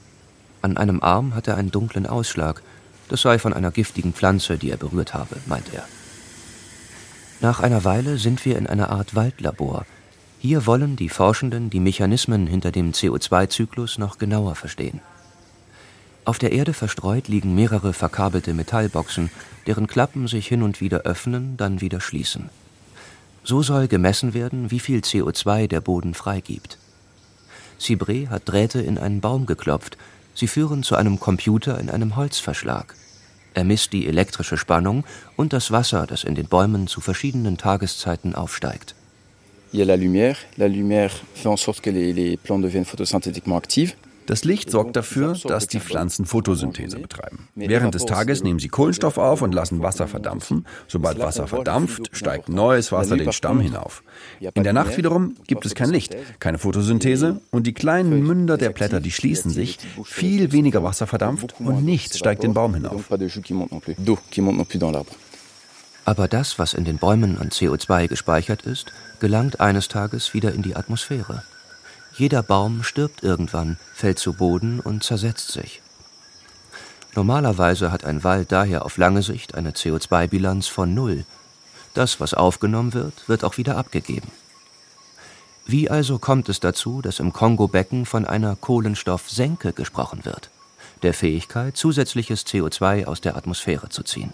An 0.62 0.78
einem 0.78 1.02
Arm 1.02 1.34
hat 1.34 1.46
er 1.46 1.58
einen 1.58 1.70
dunklen 1.70 2.06
Ausschlag. 2.06 2.62
Das 3.10 3.20
sei 3.20 3.38
von 3.38 3.52
einer 3.52 3.70
giftigen 3.70 4.14
Pflanze, 4.14 4.56
die 4.56 4.70
er 4.70 4.78
berührt 4.78 5.12
habe, 5.12 5.36
meint 5.46 5.74
er. 5.74 5.84
Nach 7.42 7.58
einer 7.58 7.82
Weile 7.82 8.18
sind 8.18 8.44
wir 8.44 8.56
in 8.56 8.68
einer 8.68 8.90
Art 8.90 9.16
Waldlabor. 9.16 9.84
Hier 10.38 10.64
wollen 10.64 10.94
die 10.94 11.08
Forschenden 11.08 11.70
die 11.70 11.80
Mechanismen 11.80 12.46
hinter 12.46 12.70
dem 12.70 12.92
CO2-Zyklus 12.92 13.98
noch 13.98 14.18
genauer 14.18 14.54
verstehen. 14.54 15.00
Auf 16.24 16.38
der 16.38 16.52
Erde 16.52 16.72
verstreut 16.72 17.26
liegen 17.26 17.56
mehrere 17.56 17.94
verkabelte 17.94 18.54
Metallboxen, 18.54 19.28
deren 19.66 19.88
Klappen 19.88 20.28
sich 20.28 20.46
hin 20.46 20.62
und 20.62 20.80
wieder 20.80 20.98
öffnen, 20.98 21.56
dann 21.56 21.80
wieder 21.80 22.00
schließen. 22.00 22.48
So 23.42 23.60
soll 23.60 23.88
gemessen 23.88 24.34
werden, 24.34 24.70
wie 24.70 24.78
viel 24.78 25.00
CO2 25.00 25.66
der 25.66 25.80
Boden 25.80 26.14
freigibt. 26.14 26.78
Cibré 27.80 28.28
hat 28.28 28.48
Drähte 28.48 28.80
in 28.80 28.98
einen 28.98 29.20
Baum 29.20 29.46
geklopft. 29.46 29.98
Sie 30.36 30.46
führen 30.46 30.84
zu 30.84 30.94
einem 30.94 31.18
Computer 31.18 31.80
in 31.80 31.90
einem 31.90 32.14
Holzverschlag. 32.14 32.94
Er 33.54 33.64
misst 33.64 33.92
die 33.92 34.06
elektrische 34.06 34.56
Spannung 34.56 35.04
und 35.36 35.52
das 35.52 35.70
Wasser, 35.70 36.06
das 36.06 36.24
in 36.24 36.34
den 36.34 36.46
Bäumen 36.46 36.86
zu 36.86 37.00
verschiedenen 37.00 37.58
Tageszeiten 37.58 38.34
aufsteigt. 38.34 38.94
Il 39.72 39.78
y 39.78 39.82
a 39.82 39.86
la 39.86 39.96
lumière. 39.96 40.36
La 40.58 40.68
lumière 40.68 41.12
fait 41.34 41.48
en 41.48 41.56
sorte 41.56 41.80
que 41.80 41.90
les, 41.90 42.12
les 42.12 42.36
plantes 42.36 42.62
deviennent 42.62 42.84
photosynthétiquement 42.84 43.56
actives. 43.56 43.94
Das 44.26 44.44
Licht 44.44 44.70
sorgt 44.70 44.96
dafür, 44.96 45.36
dass 45.44 45.66
die 45.66 45.80
Pflanzen 45.80 46.26
Photosynthese 46.26 46.98
betreiben. 46.98 47.48
Während 47.54 47.94
des 47.94 48.06
Tages 48.06 48.42
nehmen 48.42 48.58
sie 48.58 48.68
Kohlenstoff 48.68 49.18
auf 49.18 49.42
und 49.42 49.52
lassen 49.52 49.82
Wasser 49.82 50.06
verdampfen. 50.06 50.66
Sobald 50.88 51.18
Wasser 51.18 51.46
verdampft, 51.46 52.10
steigt 52.12 52.48
neues 52.48 52.92
Wasser 52.92 53.16
den 53.16 53.32
Stamm 53.32 53.60
hinauf. 53.60 54.02
In 54.54 54.62
der 54.62 54.72
Nacht 54.72 54.96
wiederum 54.96 55.36
gibt 55.46 55.66
es 55.66 55.74
kein 55.74 55.90
Licht, 55.90 56.16
keine 56.38 56.58
Photosynthese 56.58 57.40
und 57.50 57.66
die 57.66 57.74
kleinen 57.74 58.22
Münder 58.22 58.56
der 58.56 58.70
Blätter, 58.70 59.00
die 59.00 59.10
schließen 59.10 59.50
sich, 59.50 59.78
viel 60.04 60.52
weniger 60.52 60.82
Wasser 60.82 61.06
verdampft 61.06 61.54
und 61.60 61.84
nichts 61.84 62.18
steigt 62.18 62.42
den 62.42 62.54
Baum 62.54 62.74
hinauf. 62.74 63.10
Aber 66.04 66.26
das, 66.26 66.58
was 66.58 66.74
in 66.74 66.84
den 66.84 66.98
Bäumen 66.98 67.38
an 67.38 67.50
CO2 67.50 68.08
gespeichert 68.08 68.62
ist, 68.62 68.92
gelangt 69.20 69.60
eines 69.60 69.88
Tages 69.88 70.34
wieder 70.34 70.52
in 70.52 70.62
die 70.62 70.74
Atmosphäre. 70.74 71.44
Jeder 72.14 72.42
Baum 72.42 72.82
stirbt 72.82 73.22
irgendwann, 73.22 73.78
fällt 73.94 74.18
zu 74.18 74.34
Boden 74.34 74.80
und 74.80 75.02
zersetzt 75.02 75.50
sich. 75.50 75.80
Normalerweise 77.14 77.90
hat 77.90 78.04
ein 78.04 78.22
Wald 78.22 78.52
daher 78.52 78.84
auf 78.84 78.96
lange 78.98 79.22
Sicht 79.22 79.54
eine 79.54 79.72
CO2-Bilanz 79.72 80.66
von 80.66 80.92
Null. 80.94 81.24
Das, 81.94 82.20
was 82.20 82.34
aufgenommen 82.34 82.92
wird, 82.92 83.28
wird 83.28 83.44
auch 83.44 83.56
wieder 83.56 83.76
abgegeben. 83.76 84.30
Wie 85.64 85.88
also 85.90 86.18
kommt 86.18 86.48
es 86.48 86.60
dazu, 86.60 87.02
dass 87.02 87.20
im 87.20 87.32
Kongo-Becken 87.32 88.04
von 88.04 88.26
einer 88.26 88.56
Kohlenstoffsenke 88.56 89.72
gesprochen 89.72 90.24
wird, 90.24 90.50
der 91.02 91.14
Fähigkeit, 91.14 91.76
zusätzliches 91.76 92.46
CO2 92.46 93.06
aus 93.06 93.20
der 93.20 93.36
Atmosphäre 93.36 93.88
zu 93.88 94.02
ziehen? 94.02 94.32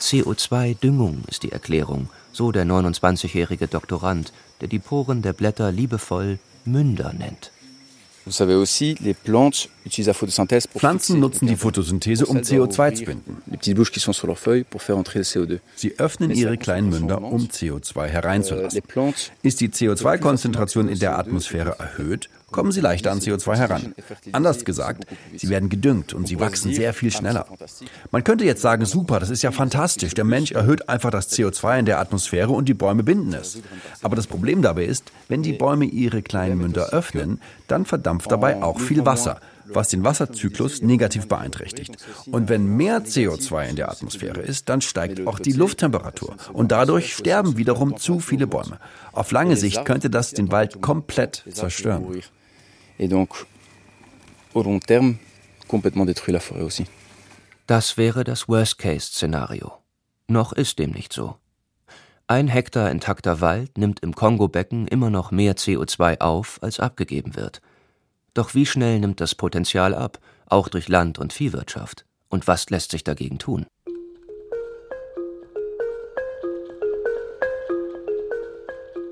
CO2-Düngung 0.00 1.24
ist 1.28 1.42
die 1.42 1.52
Erklärung, 1.52 2.08
so 2.32 2.52
der 2.52 2.64
29-jährige 2.64 3.66
Doktorand, 3.66 4.32
der 4.60 4.68
die 4.68 4.78
Poren 4.78 5.22
der 5.22 5.32
Blätter 5.32 5.72
liebevoll 5.72 6.38
Münder 6.66 7.12
nennt. 7.12 7.52
Pflanzen 10.80 11.20
nutzen 11.20 11.46
die 11.46 11.54
Photosynthese, 11.54 12.26
um 12.26 12.38
CO2 12.38 12.94
zu 12.94 13.04
binden. 13.04 13.36
Sie 15.76 15.98
öffnen 15.98 16.32
ihre 16.32 16.56
kleinen 16.56 16.90
Münder, 16.90 17.22
um 17.22 17.42
CO2 17.46 18.06
hereinzulassen. 18.06 18.82
Ist 19.42 19.60
die 19.60 19.68
CO2-Konzentration 19.68 20.88
in 20.88 20.98
der 20.98 21.16
Atmosphäre 21.16 21.78
erhöht, 21.78 22.28
kommen 22.56 22.72
sie 22.72 22.80
leichter 22.80 23.12
an 23.12 23.20
CO2 23.20 23.54
heran. 23.54 23.94
Anders 24.32 24.64
gesagt, 24.64 25.04
sie 25.36 25.50
werden 25.50 25.68
gedüngt 25.68 26.14
und 26.14 26.26
sie 26.26 26.40
wachsen 26.40 26.72
sehr 26.72 26.94
viel 26.94 27.10
schneller. 27.10 27.44
Man 28.10 28.24
könnte 28.24 28.46
jetzt 28.46 28.62
sagen, 28.62 28.86
super, 28.86 29.20
das 29.20 29.28
ist 29.28 29.42
ja 29.42 29.52
fantastisch. 29.52 30.14
Der 30.14 30.24
Mensch 30.24 30.52
erhöht 30.52 30.88
einfach 30.88 31.10
das 31.10 31.30
CO2 31.30 31.80
in 31.80 31.84
der 31.84 32.00
Atmosphäre 32.00 32.52
und 32.52 32.66
die 32.66 32.72
Bäume 32.72 33.02
binden 33.02 33.34
es. 33.34 33.58
Aber 34.00 34.16
das 34.16 34.26
Problem 34.26 34.62
dabei 34.62 34.86
ist, 34.86 35.12
wenn 35.28 35.42
die 35.42 35.52
Bäume 35.52 35.84
ihre 35.84 36.22
kleinen 36.22 36.56
Münder 36.56 36.88
öffnen, 36.94 37.42
dann 37.68 37.84
verdampft 37.84 38.32
dabei 38.32 38.62
auch 38.62 38.80
viel 38.80 39.04
Wasser 39.04 39.38
was 39.68 39.88
den 39.88 40.04
Wasserzyklus 40.04 40.82
negativ 40.82 41.28
beeinträchtigt. 41.28 41.96
Und 42.30 42.48
wenn 42.48 42.76
mehr 42.76 43.04
CO2 43.04 43.68
in 43.68 43.76
der 43.76 43.90
Atmosphäre 43.90 44.40
ist, 44.40 44.68
dann 44.68 44.80
steigt 44.80 45.26
auch 45.26 45.38
die 45.38 45.52
Lufttemperatur 45.52 46.36
und 46.52 46.72
dadurch 46.72 47.14
sterben 47.14 47.56
wiederum 47.56 47.96
zu 47.96 48.20
viele 48.20 48.46
Bäume. 48.46 48.78
Auf 49.12 49.32
lange 49.32 49.56
Sicht 49.56 49.84
könnte 49.84 50.10
das 50.10 50.32
den 50.32 50.50
Wald 50.50 50.80
komplett 50.80 51.44
zerstören 51.52 52.06
et 52.98 53.08
donc 53.08 53.46
au 54.54 54.62
long 54.62 54.80
terme 54.80 55.16
complètement 55.68 56.04
détruit 56.04 56.32
la 56.32 56.40
forêt 56.40 56.62
aussi. 56.62 56.86
Das 57.66 57.96
wäre 57.96 58.22
das 58.22 58.48
Worst-Case-Szenario. 58.48 59.72
Noch 60.28 60.52
ist 60.52 60.78
dem 60.78 60.92
nicht 60.92 61.12
so. 61.12 61.36
Ein 62.28 62.48
Hektar 62.48 62.90
intakter 62.90 63.40
Wald 63.40 63.78
nimmt 63.78 64.00
im 64.00 64.14
Kongo-Becken 64.14 64.88
immer 64.88 65.10
noch 65.10 65.30
mehr 65.30 65.56
CO2 65.56 66.20
auf, 66.20 66.58
als 66.62 66.80
abgegeben 66.80 67.36
wird. 67.36 67.60
Doch 68.34 68.54
wie 68.54 68.66
schnell 68.66 68.98
nimmt 69.00 69.20
das 69.20 69.34
Potenzial 69.34 69.94
ab, 69.94 70.18
auch 70.46 70.68
durch 70.68 70.88
Land- 70.88 71.18
und 71.18 71.32
Viehwirtschaft? 71.32 72.04
Und 72.28 72.46
was 72.48 72.70
lässt 72.70 72.90
sich 72.90 73.04
dagegen 73.04 73.38
tun? 73.38 73.66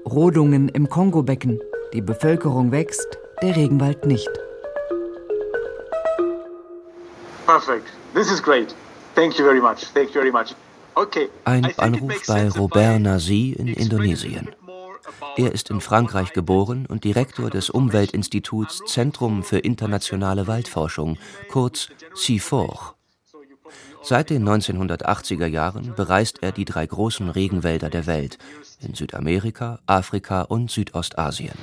Rodungen 0.04 0.68
im 0.68 0.88
Kongo-Becken. 0.88 1.60
Die 1.92 2.02
Bevölkerung 2.02 2.72
wächst, 2.72 3.18
der 3.44 3.56
Regenwald 3.56 4.06
nicht. 4.06 4.30
Perfect. 7.46 7.86
This 8.14 8.30
is 8.30 8.42
great. 8.42 8.74
Thank 9.14 9.38
you 9.38 9.44
very 9.44 9.60
much. 9.60 9.84
Thank 9.92 10.14
you 10.14 10.20
very 10.22 10.32
much. 10.32 10.54
Okay. 10.94 11.28
Ein 11.44 11.66
Anruf 11.76 12.22
bei 12.26 12.48
Robert 12.48 13.00
Nazi 13.00 13.54
in 13.58 13.68
Indonesien. 13.68 14.48
Er 15.36 15.52
ist 15.52 15.68
in 15.68 15.80
Frankreich 15.82 16.32
geboren 16.32 16.86
und 16.86 17.04
Direktor 17.04 17.50
des 17.50 17.68
Umweltinstituts 17.68 18.80
Zentrum 18.86 19.42
für 19.42 19.58
internationale 19.58 20.46
Waldforschung, 20.46 21.18
kurz 21.50 21.88
CIFOR. 22.16 22.94
Seit 24.02 24.30
den 24.30 24.48
1980er 24.48 25.46
Jahren 25.46 25.94
bereist 25.94 26.42
er 26.42 26.52
die 26.52 26.64
drei 26.64 26.86
großen 26.86 27.28
Regenwälder 27.28 27.90
der 27.90 28.06
Welt 28.06 28.38
in 28.80 28.94
Südamerika, 28.94 29.80
Afrika 29.86 30.42
und 30.42 30.70
Südostasien. 30.70 31.58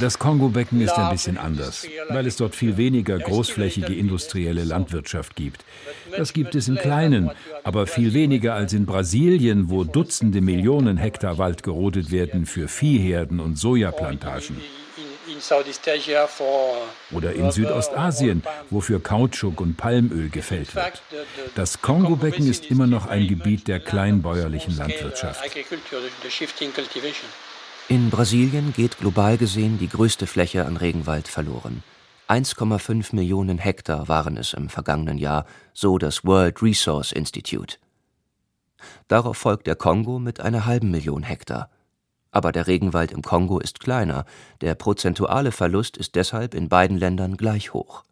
Das 0.00 0.18
Kongo-Becken 0.18 0.80
ist 0.80 0.92
ein 0.92 1.10
bisschen 1.10 1.36
anders, 1.36 1.86
weil 2.08 2.26
es 2.26 2.36
dort 2.36 2.54
viel 2.54 2.76
weniger 2.76 3.18
großflächige 3.18 3.94
industrielle 3.94 4.64
Landwirtschaft 4.64 5.36
gibt. 5.36 5.64
Das 6.16 6.32
gibt 6.32 6.54
es 6.54 6.68
im 6.68 6.76
Kleinen, 6.76 7.30
aber 7.62 7.86
viel 7.86 8.14
weniger 8.14 8.54
als 8.54 8.72
in 8.72 8.86
Brasilien, 8.86 9.70
wo 9.70 9.84
Dutzende 9.84 10.40
Millionen 10.40 10.96
Hektar 10.96 11.38
Wald 11.38 11.62
gerodet 11.62 12.10
werden 12.10 12.46
für 12.46 12.68
Viehherden 12.68 13.40
und 13.40 13.56
Sojaplantagen. 13.58 14.56
Oder 17.12 17.32
in 17.32 17.50
Südostasien, 17.50 18.42
wo 18.70 18.80
für 18.80 19.00
Kautschuk 19.00 19.60
und 19.60 19.76
Palmöl 19.76 20.28
gefällt 20.28 20.74
wird. 20.74 21.02
Das 21.54 21.80
Kongo-Becken 21.80 22.48
ist 22.48 22.66
immer 22.66 22.86
noch 22.86 23.06
ein 23.06 23.26
Gebiet 23.26 23.68
der 23.68 23.80
kleinbäuerlichen 23.80 24.76
Landwirtschaft. 24.76 25.42
In 27.88 28.10
Brasilien 28.10 28.72
geht 28.72 28.98
global 28.98 29.36
gesehen 29.36 29.78
die 29.78 29.88
größte 29.88 30.26
Fläche 30.26 30.64
an 30.64 30.76
Regenwald 30.76 31.26
verloren. 31.26 31.82
1,5 32.28 33.16
Millionen 33.16 33.58
Hektar 33.58 34.06
waren 34.06 34.36
es 34.36 34.52
im 34.52 34.68
vergangenen 34.68 35.18
Jahr, 35.18 35.46
so 35.72 35.98
das 35.98 36.24
World 36.24 36.62
Resource 36.62 37.10
Institute. 37.10 37.78
Darauf 39.08 39.36
folgt 39.36 39.66
der 39.66 39.74
Kongo 39.74 40.20
mit 40.20 40.38
einer 40.40 40.66
halben 40.66 40.92
Million 40.92 41.24
Hektar. 41.24 41.70
Aber 42.30 42.52
der 42.52 42.66
Regenwald 42.66 43.12
im 43.12 43.22
Kongo 43.22 43.58
ist 43.58 43.80
kleiner, 43.80 44.24
der 44.60 44.74
prozentuale 44.74 45.52
Verlust 45.52 45.96
ist 45.96 46.14
deshalb 46.14 46.54
in 46.54 46.68
beiden 46.68 46.96
Ländern 46.96 47.36
gleich 47.36 47.72
hoch. 47.72 48.04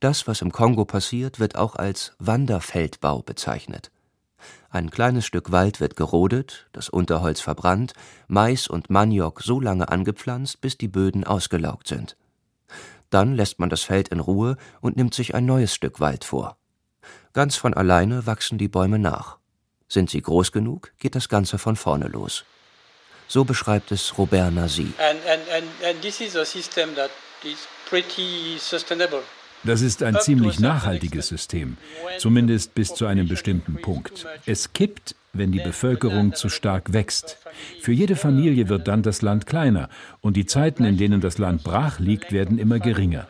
Das, 0.00 0.26
was 0.26 0.42
im 0.42 0.52
Kongo 0.52 0.84
passiert, 0.84 1.38
wird 1.38 1.56
auch 1.56 1.76
als 1.76 2.12
Wanderfeldbau 2.18 3.22
bezeichnet. 3.22 3.90
Ein 4.70 4.90
kleines 4.90 5.24
Stück 5.24 5.52
Wald 5.52 5.80
wird 5.80 5.96
gerodet, 5.96 6.66
das 6.72 6.88
Unterholz 6.88 7.40
verbrannt, 7.40 7.92
Mais 8.26 8.66
und 8.66 8.90
Maniok 8.90 9.42
so 9.42 9.60
lange 9.60 9.88
angepflanzt, 9.88 10.60
bis 10.60 10.76
die 10.76 10.88
Böden 10.88 11.24
ausgelaugt 11.24 11.86
sind. 11.86 12.16
Dann 13.10 13.34
lässt 13.34 13.60
man 13.60 13.70
das 13.70 13.82
Feld 13.82 14.08
in 14.08 14.20
Ruhe 14.20 14.56
und 14.80 14.96
nimmt 14.96 15.14
sich 15.14 15.34
ein 15.34 15.46
neues 15.46 15.72
Stück 15.74 16.00
Wald 16.00 16.24
vor. 16.24 16.56
Ganz 17.32 17.56
von 17.56 17.74
alleine 17.74 18.26
wachsen 18.26 18.58
die 18.58 18.68
Bäume 18.68 18.98
nach. 18.98 19.38
Sind 19.88 20.10
sie 20.10 20.20
groß 20.20 20.50
genug, 20.50 20.92
geht 20.98 21.14
das 21.14 21.28
Ganze 21.28 21.58
von 21.58 21.76
vorne 21.76 22.08
los. 22.08 22.44
So 23.28 23.44
beschreibt 23.44 23.92
es 23.92 24.16
Robert 24.18 24.52
Nazi. 24.52 24.92
And, 24.98 25.18
and, 25.26 25.42
and, 25.50 25.66
and 25.88 26.02
this 26.02 26.20
is 26.20 26.36
a 26.36 26.44
system 26.44 26.94
that 26.94 27.10
is 27.44 27.66
pretty 27.88 28.58
sustainable. 28.58 29.22
Das 29.64 29.80
ist 29.80 30.02
ein 30.02 30.20
ziemlich 30.20 30.60
nachhaltiges 30.60 31.28
System, 31.28 31.78
zumindest 32.18 32.74
bis 32.74 32.94
zu 32.94 33.06
einem 33.06 33.28
bestimmten 33.28 33.80
Punkt. 33.80 34.26
Es 34.44 34.74
kippt, 34.74 35.14
wenn 35.32 35.52
die 35.52 35.60
Bevölkerung 35.60 36.34
zu 36.34 36.50
stark 36.50 36.92
wächst. 36.92 37.38
Für 37.80 37.92
jede 37.92 38.14
Familie 38.14 38.68
wird 38.68 38.86
dann 38.88 39.02
das 39.02 39.22
Land 39.22 39.46
kleiner 39.46 39.88
und 40.20 40.36
die 40.36 40.44
Zeiten, 40.44 40.84
in 40.84 40.98
denen 40.98 41.22
das 41.22 41.38
Land 41.38 41.64
brach 41.64 41.98
liegt, 41.98 42.30
werden 42.30 42.58
immer 42.58 42.78
geringer. 42.78 43.26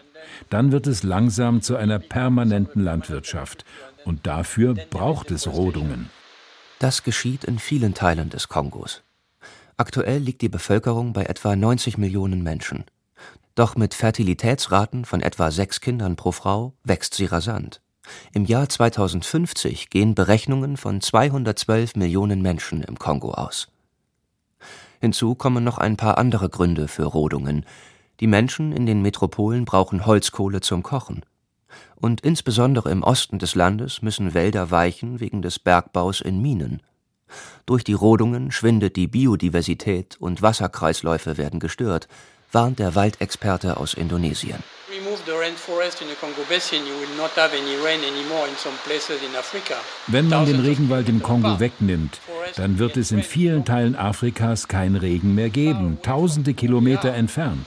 Dann 0.51 0.73
wird 0.73 0.89
es 0.89 1.05
langsam 1.05 1.63
zu 1.63 1.77
einer 1.77 2.01
permanenten 2.01 2.83
Landwirtschaft 2.83 3.65
und 4.05 4.27
dafür 4.27 4.75
braucht 4.75 5.31
es 5.31 5.47
Rodungen. 5.47 6.11
Das 6.81 7.05
geschieht 7.05 7.45
in 7.45 7.61
vielen 7.61 7.95
Teilen 7.95 8.31
des 8.31 8.49
Kongos. 8.49 9.03
Aktuell 9.77 10.19
liegt 10.19 10.43
die 10.43 10.49
Bevölkerung 10.49 11.13
bei 11.13 11.25
etwa 11.25 11.57
90 11.57 11.99
Millionen 11.99 12.43
Menschen. 12.43 12.85
Doch 13.57 13.75
mit 13.77 13.95
Fertilitätsraten 13.95 15.05
von 15.05 15.21
etwa 15.21 15.51
sechs 15.51 15.81
Kindern 15.81 16.15
pro 16.17 16.31
Frau 16.31 16.75
wächst 16.85 17.15
sie 17.15 17.25
rasant. 17.25 17.81
Im 18.33 18.45
Jahr 18.45 18.69
2050 18.69 19.91
gehen 19.91 20.15
Berechnungen 20.15 20.77
von 20.77 21.01
212 21.01 21.97
Millionen 21.97 22.43
Menschen 22.43 22.83
im 22.83 22.99
Kongo 22.99 23.33
aus. 23.33 23.69
Hinzu 25.01 25.35
kommen 25.35 25.65
noch 25.65 25.79
ein 25.79 25.97
paar 25.97 26.19
andere 26.19 26.49
Gründe 26.49 26.87
für 26.87 27.05
Rodungen. 27.05 27.65
Die 28.21 28.27
Menschen 28.27 28.73
in 28.73 28.87
den 28.87 29.03
Metropolen 29.03 29.65
brauchen 29.65 30.07
Holzkohle 30.07 30.61
zum 30.61 30.83
Kochen. 30.83 31.25
Und 31.97 32.21
insbesondere 32.21 32.91
im 32.91 33.03
Osten 33.03 33.39
des 33.39 33.55
Landes 33.55 34.03
müssen 34.03 34.35
Wälder 34.35 34.71
weichen 34.71 35.19
wegen 35.19 35.43
des 35.43 35.59
Bergbaus 35.59 36.21
in 36.21 36.41
Minen. 36.41 36.81
Durch 37.67 37.85
die 37.85 37.93
Rodungen 37.95 38.51
schwindet 38.51 38.97
die 38.97 39.07
Biodiversität 39.07 40.17
und 40.19 40.43
Wasserkreisläufe 40.43 41.37
werden 41.39 41.61
gestört, 41.61 42.09
warnt 42.53 42.79
der 42.79 42.95
Waldexperte 42.95 43.77
aus 43.77 43.95
Indonesien. 43.95 44.63
Wenn 50.07 50.29
man 50.29 50.47
den 50.47 50.61
Regenwald 50.61 51.09
im 51.09 51.23
Kongo 51.23 51.61
wegnimmt, 51.61 52.21
dann 52.57 52.79
wird 52.79 52.97
es 52.97 53.11
in 53.11 53.23
vielen 53.23 53.65
Teilen 53.65 53.97
Afrikas 53.97 54.69
kein 54.69 54.95
Regen 54.95 55.35
mehr 55.35 55.51
geben, 55.51 55.99
tausende 56.03 56.55
Kilometer 56.55 57.13
entfernt. 57.13 57.67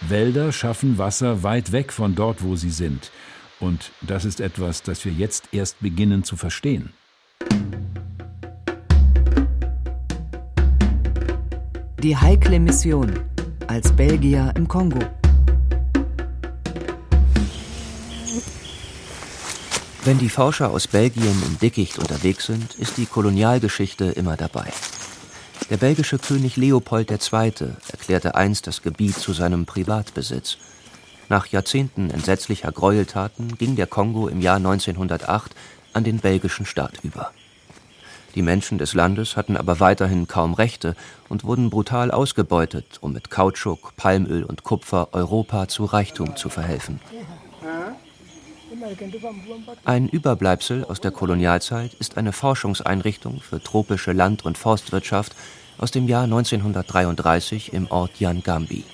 Wälder 0.00 0.52
schaffen 0.52 0.98
Wasser 0.98 1.42
weit 1.42 1.72
weg 1.72 1.92
von 1.92 2.14
dort, 2.14 2.42
wo 2.42 2.56
sie 2.56 2.70
sind. 2.70 3.10
Und 3.60 3.92
das 4.02 4.24
ist 4.24 4.40
etwas, 4.40 4.82
das 4.82 5.04
wir 5.04 5.12
jetzt 5.12 5.48
erst 5.52 5.80
beginnen 5.80 6.24
zu 6.24 6.36
verstehen. 6.36 6.92
Die 12.02 12.16
heikle 12.16 12.60
Mission 12.60 13.18
als 13.66 13.90
Belgier 13.92 14.52
im 14.56 14.68
Kongo. 14.68 15.00
Wenn 20.04 20.18
die 20.18 20.28
Forscher 20.28 20.70
aus 20.70 20.86
Belgien 20.86 21.42
im 21.46 21.58
Dickicht 21.58 21.98
unterwegs 21.98 22.46
sind, 22.46 22.74
ist 22.76 22.96
die 22.96 23.06
Kolonialgeschichte 23.06 24.04
immer 24.04 24.36
dabei. 24.36 24.72
Der 25.68 25.78
belgische 25.78 26.18
König 26.18 26.56
Leopold 26.56 27.10
II. 27.10 27.52
erklärte 27.88 28.36
einst 28.36 28.68
das 28.68 28.82
Gebiet 28.82 29.16
zu 29.16 29.32
seinem 29.32 29.66
Privatbesitz. 29.66 30.58
Nach 31.28 31.46
Jahrzehnten 31.48 32.10
entsetzlicher 32.10 32.70
Gräueltaten 32.70 33.58
ging 33.58 33.74
der 33.74 33.86
Kongo 33.86 34.28
im 34.28 34.40
Jahr 34.40 34.56
1908 34.56 35.54
an 35.92 36.04
den 36.04 36.18
belgischen 36.18 36.66
Staat 36.66 37.02
über. 37.02 37.32
Die 38.36 38.42
Menschen 38.42 38.76
des 38.76 38.92
Landes 38.92 39.36
hatten 39.36 39.56
aber 39.56 39.80
weiterhin 39.80 40.28
kaum 40.28 40.52
Rechte 40.52 40.94
und 41.28 41.44
wurden 41.44 41.70
brutal 41.70 42.10
ausgebeutet, 42.10 42.98
um 43.00 43.12
mit 43.14 43.30
Kautschuk, 43.30 43.94
Palmöl 43.96 44.44
und 44.44 44.62
Kupfer 44.62 45.08
Europa 45.12 45.68
zu 45.68 45.86
Reichtum 45.86 46.36
zu 46.36 46.50
verhelfen. 46.50 47.00
Ein 49.84 50.08
Überbleibsel 50.08 50.84
aus 50.84 51.00
der 51.00 51.12
Kolonialzeit 51.12 51.94
ist 51.94 52.18
eine 52.18 52.32
Forschungseinrichtung 52.32 53.40
für 53.40 53.62
tropische 53.62 54.12
Land- 54.12 54.44
und 54.44 54.58
Forstwirtschaft 54.58 55.34
aus 55.78 55.90
dem 55.90 56.06
Jahr 56.06 56.24
1933 56.24 57.72
im 57.72 57.90
Ort 57.90 58.20
Yangambi. 58.20 58.84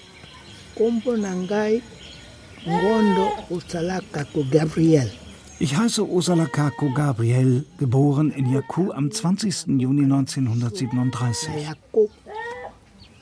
Ich 5.58 5.76
heiße 5.76 6.04
Ursula 6.04 6.46
Kako 6.46 6.92
Gabriel, 6.94 7.64
geboren 7.78 8.30
in 8.30 8.52
Yaku 8.52 8.90
am 8.92 9.10
20. 9.10 9.80
Juni 9.80 10.02
1937. 10.02 11.50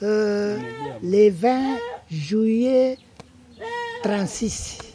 Euh, 0.03 0.57
le 1.03 1.31
20 1.31 1.79
juillet 2.11 2.99
36. 4.03 4.90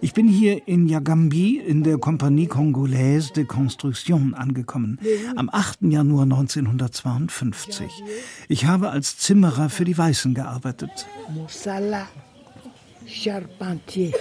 Ich 0.00 0.14
bin 0.14 0.26
hier 0.26 0.66
in 0.66 0.88
Yagambi 0.88 1.58
in 1.58 1.84
der 1.84 1.98
Compagnie 1.98 2.48
Congolaise 2.48 3.32
de 3.32 3.44
Construction 3.44 4.34
angekommen, 4.34 4.98
am 5.36 5.48
8. 5.48 5.82
Januar 5.82 6.24
1952. 6.24 7.88
Ich 8.48 8.64
habe 8.64 8.90
als 8.90 9.16
Zimmerer 9.18 9.70
für 9.70 9.84
die 9.84 9.96
Weißen 9.96 10.34
gearbeitet. 10.34 11.06
Charpentier. 13.06 14.12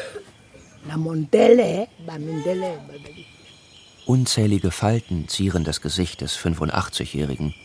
Unzählige 4.06 4.72
Falten 4.72 5.28
zieren 5.28 5.64
das 5.64 5.82
Gesicht 5.82 6.22
des 6.22 6.38
85-Jährigen. 6.38 7.56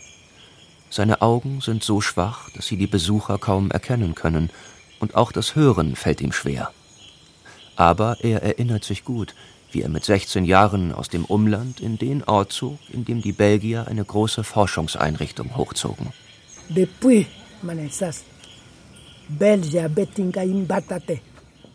Seine 0.90 1.22
Augen 1.22 1.60
sind 1.60 1.82
so 1.82 2.00
schwach, 2.00 2.50
dass 2.50 2.66
sie 2.66 2.76
die 2.76 2.87
Besucher 2.87 3.37
kaum 3.37 3.70
erkennen 3.70 4.14
können, 4.14 4.50
und 5.04 5.16
auch 5.16 5.32
das 5.32 5.54
Hören 5.54 5.96
fällt 5.96 6.22
ihm 6.22 6.32
schwer. 6.32 6.70
Aber 7.76 8.16
er 8.22 8.42
erinnert 8.42 8.84
sich 8.84 9.04
gut, 9.04 9.34
wie 9.70 9.82
er 9.82 9.90
mit 9.90 10.02
16 10.02 10.46
Jahren 10.46 10.92
aus 10.92 11.10
dem 11.10 11.26
Umland 11.26 11.78
in 11.80 11.98
den 11.98 12.24
Ort 12.24 12.52
zog, 12.52 12.78
in 12.90 13.04
dem 13.04 13.20
die 13.20 13.32
Belgier 13.32 13.86
eine 13.86 14.02
große 14.02 14.44
Forschungseinrichtung 14.44 15.58
hochzogen. 15.58 16.06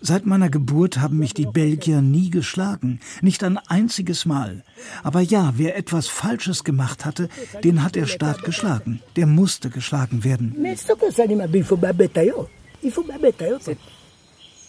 Seit 0.02 0.26
meiner 0.26 0.50
Geburt 0.50 0.98
haben 0.98 1.20
mich 1.20 1.34
die 1.36 1.46
Belgier 1.46 2.02
nie 2.02 2.32
geschlagen, 2.32 3.00
nicht 3.22 3.44
ein 3.44 3.58
einziges 3.58 4.26
Mal. 4.26 4.64
Aber 5.04 5.20
ja, 5.20 5.54
wer 5.58 5.78
etwas 5.78 6.08
Falsches 6.08 6.64
gemacht 6.64 7.06
hatte, 7.06 7.30
den 7.64 7.84
hat 7.84 7.96
der 7.96 8.06
Staat 8.08 8.44
geschlagen. 8.44 9.02
Der 9.18 9.28
musste 9.28 9.70
geschlagen 9.70 10.24
werden. 10.24 10.56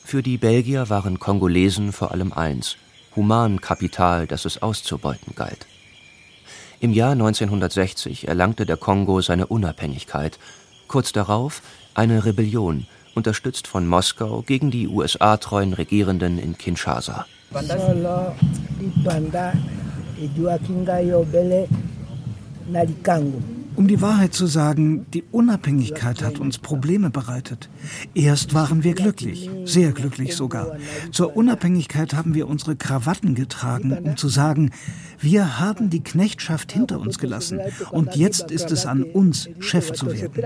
Für 0.04 0.22
die 0.22 0.38
Belgier 0.38 0.88
waren 0.90 1.18
Kongolesen 1.18 1.92
vor 1.92 2.10
allem 2.10 2.32
eins, 2.32 2.76
Humankapital, 3.14 4.26
das 4.26 4.44
es 4.44 4.62
auszubeuten 4.62 5.34
galt. 5.34 5.66
Im 6.80 6.92
Jahr 6.92 7.12
1960 7.12 8.28
erlangte 8.28 8.66
der 8.66 8.76
Kongo 8.76 9.20
seine 9.20 9.46
Unabhängigkeit. 9.46 10.38
Kurz 10.88 11.12
darauf 11.12 11.62
eine 11.94 12.24
Rebellion– 12.24 12.86
unterstützt 13.14 13.66
von 13.66 13.86
Moskau 13.86 14.42
gegen 14.42 14.70
die 14.70 14.88
USA-treuen 14.88 15.72
Regierenden 15.72 16.38
in 16.38 16.56
Kinshasa. 16.56 17.26
Um 23.80 23.88
die 23.88 24.02
Wahrheit 24.02 24.34
zu 24.34 24.46
sagen, 24.46 25.06
die 25.14 25.24
Unabhängigkeit 25.32 26.22
hat 26.22 26.38
uns 26.38 26.58
Probleme 26.58 27.08
bereitet. 27.08 27.70
Erst 28.14 28.52
waren 28.52 28.84
wir 28.84 28.92
glücklich, 28.92 29.48
sehr 29.64 29.92
glücklich 29.92 30.36
sogar. 30.36 30.76
Zur 31.12 31.34
Unabhängigkeit 31.34 32.12
haben 32.12 32.34
wir 32.34 32.46
unsere 32.46 32.76
Krawatten 32.76 33.34
getragen, 33.34 33.96
um 33.96 34.18
zu 34.18 34.28
sagen, 34.28 34.70
wir 35.18 35.58
haben 35.58 35.88
die 35.88 36.02
Knechtschaft 36.02 36.72
hinter 36.72 37.00
uns 37.00 37.18
gelassen 37.18 37.58
und 37.90 38.16
jetzt 38.16 38.50
ist 38.50 38.70
es 38.70 38.84
an 38.84 39.02
uns, 39.02 39.48
Chef 39.60 39.92
zu 39.92 40.12
werden. 40.12 40.44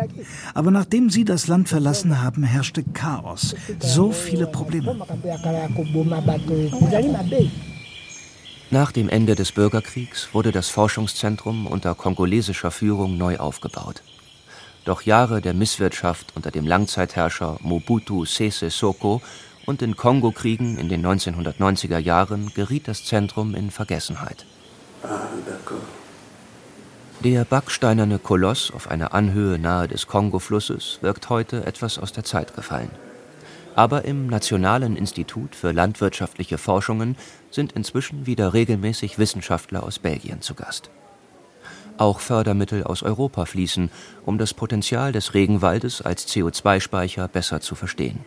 Aber 0.55 0.71
nachdem 0.71 1.11
Sie 1.11 1.25
das 1.25 1.49
Land 1.49 1.69
verlassen 1.69 2.23
haben, 2.23 2.45
herrschte 2.45 2.85
Chaos, 2.85 3.57
so 3.81 4.13
viele 4.13 4.47
Probleme. 4.47 4.97
Nach 8.71 8.93
dem 8.93 9.09
Ende 9.09 9.35
des 9.35 9.53
Bürgerkriegs 9.53 10.31
wurde 10.33 10.51
das 10.51 10.69
Forschungszentrum 10.69 11.67
unter 11.67 11.95
kongolesischer 11.95 12.71
Führung 12.71 13.19
neu 13.19 13.37
aufgebaut. 13.37 14.03
Doch 14.85 15.03
Jahre 15.03 15.41
der 15.41 15.55
Misswirtschaft 15.55 16.33
unter 16.35 16.51
dem 16.51 16.67
Langzeitherrscher 16.67 17.59
Mobutu 17.61 18.25
Sese 18.25 18.71
Soko 18.71 19.23
und 19.67 19.81
den 19.81 19.97
Kongokriegen 19.97 20.79
in 20.79 20.89
den 20.89 21.05
1990er 21.07 21.99
Jahren 21.99 22.53
geriet 22.55 22.89
das 22.89 23.05
Zentrum 23.05 23.55
in 23.55 23.71
Vergessenheit. 23.71 24.45
Der 27.23 27.45
backsteinerne 27.45 28.19
Koloss 28.19 28.71
auf 28.71 28.91
einer 28.91 29.15
Anhöhe 29.15 29.59
nahe 29.59 29.89
des 29.89 30.07
Kongoflusses 30.07 30.99
wirkt 31.01 31.31
heute 31.31 31.65
etwas 31.65 31.99
aus 31.99 32.13
der 32.13 32.25
Zeit 32.25 32.55
gefallen. 32.55 32.91
Aber 33.77 34.05
im 34.05 34.29
Nationalen 34.29 34.97
Institut 34.97 35.57
für 35.57 35.73
landwirtschaftliche 35.73 36.59
Forschungen 36.59 37.17
sind 37.51 37.73
inzwischen 37.73 38.27
wieder 38.27 38.55
regelmäßig 38.55 39.19
Wissenschaftler 39.19 39.83
aus 39.83 39.99
Belgien 39.99 40.41
zu 40.41 40.55
Gast. 40.55 40.91
Auch 41.97 42.21
Fördermittel 42.21 42.85
aus 42.85 43.03
Europa 43.03 43.45
fließen, 43.45 43.91
um 44.25 44.39
das 44.39 44.55
Potenzial 44.55 45.13
des 45.13 45.35
Regenwaldes 45.35 46.03
als 46.03 46.29
CO2-Speicher 46.29 47.29
besser 47.29 47.61
zu 47.61 47.75
verstehen. 47.75 48.25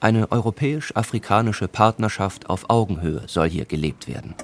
Eine 0.00 0.30
europäisch-afrikanische 0.30 1.68
Partnerschaft 1.68 2.50
auf 2.50 2.68
Augenhöhe 2.68 3.22
soll 3.26 3.48
hier 3.48 3.64
gelebt 3.64 4.08
werden. 4.08 4.34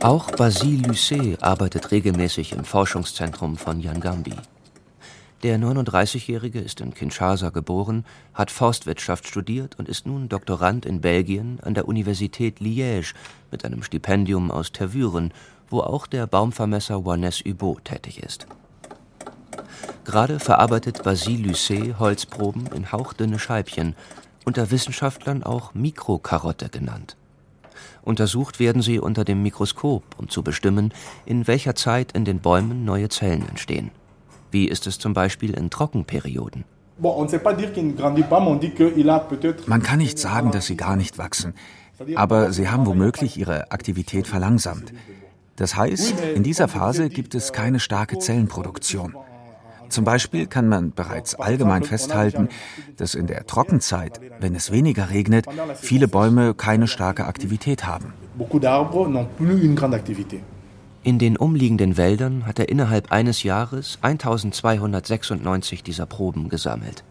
Auch 0.00 0.30
Basile 0.30 0.86
Lucet 0.86 1.42
arbeitet 1.42 1.90
regelmäßig 1.90 2.52
im 2.52 2.64
Forschungszentrum 2.64 3.56
von 3.56 3.80
Yangambi. 3.80 4.34
Der 5.44 5.56
39-Jährige 5.56 6.58
ist 6.58 6.80
in 6.80 6.92
Kinshasa 6.92 7.50
geboren, 7.50 8.04
hat 8.34 8.50
Forstwirtschaft 8.50 9.28
studiert 9.28 9.78
und 9.78 9.88
ist 9.88 10.04
nun 10.04 10.28
Doktorand 10.28 10.84
in 10.84 11.00
Belgien 11.00 11.60
an 11.62 11.74
der 11.74 11.86
Universität 11.86 12.58
Liège 12.58 13.14
mit 13.52 13.64
einem 13.64 13.84
Stipendium 13.84 14.50
aus 14.50 14.72
Tervuren, 14.72 15.32
wo 15.70 15.80
auch 15.80 16.08
der 16.08 16.26
Baumvermesser 16.26 17.04
Wannes 17.04 17.44
Hubot 17.46 17.84
tätig 17.84 18.20
ist. 18.20 18.48
Gerade 20.04 20.40
verarbeitet 20.40 21.04
Basile 21.04 21.48
Lucet 21.48 22.00
Holzproben 22.00 22.66
in 22.74 22.90
hauchdünne 22.90 23.38
Scheibchen, 23.38 23.94
unter 24.44 24.72
Wissenschaftlern 24.72 25.44
auch 25.44 25.72
Mikrokarotte 25.72 26.68
genannt. 26.68 27.16
Untersucht 28.02 28.58
werden 28.58 28.82
sie 28.82 28.98
unter 28.98 29.24
dem 29.24 29.44
Mikroskop, 29.44 30.02
um 30.18 30.28
zu 30.28 30.42
bestimmen, 30.42 30.92
in 31.26 31.46
welcher 31.46 31.76
Zeit 31.76 32.10
in 32.10 32.24
den 32.24 32.40
Bäumen 32.40 32.84
neue 32.84 33.08
Zellen 33.08 33.48
entstehen. 33.48 33.92
Wie 34.50 34.66
ist 34.66 34.86
es 34.86 34.98
zum 34.98 35.12
Beispiel 35.12 35.54
in 35.54 35.70
Trockenperioden? 35.70 36.64
Man 39.66 39.82
kann 39.82 39.98
nicht 39.98 40.18
sagen, 40.18 40.50
dass 40.50 40.66
sie 40.66 40.76
gar 40.76 40.96
nicht 40.96 41.18
wachsen, 41.18 41.54
aber 42.16 42.52
sie 42.52 42.68
haben 42.68 42.86
womöglich 42.86 43.36
ihre 43.36 43.70
Aktivität 43.70 44.26
verlangsamt. 44.26 44.92
Das 45.56 45.76
heißt, 45.76 46.14
in 46.34 46.42
dieser 46.42 46.68
Phase 46.68 47.08
gibt 47.08 47.34
es 47.34 47.52
keine 47.52 47.80
starke 47.80 48.18
Zellenproduktion. 48.18 49.14
Zum 49.88 50.04
Beispiel 50.04 50.46
kann 50.46 50.68
man 50.68 50.92
bereits 50.92 51.34
allgemein 51.34 51.82
festhalten, 51.82 52.48
dass 52.96 53.14
in 53.14 53.26
der 53.26 53.46
Trockenzeit, 53.46 54.20
wenn 54.40 54.54
es 54.54 54.70
weniger 54.70 55.10
regnet, 55.10 55.46
viele 55.76 56.08
Bäume 56.08 56.54
keine 56.54 56.86
starke 56.88 57.24
Aktivität 57.26 57.86
haben. 57.86 58.12
In 61.08 61.18
den 61.18 61.38
umliegenden 61.38 61.96
Wäldern 61.96 62.44
hat 62.44 62.58
er 62.58 62.68
innerhalb 62.68 63.10
eines 63.12 63.42
Jahres 63.42 63.98
1296 64.02 65.82
dieser 65.82 66.04
Proben 66.04 66.50
gesammelt. 66.50 67.02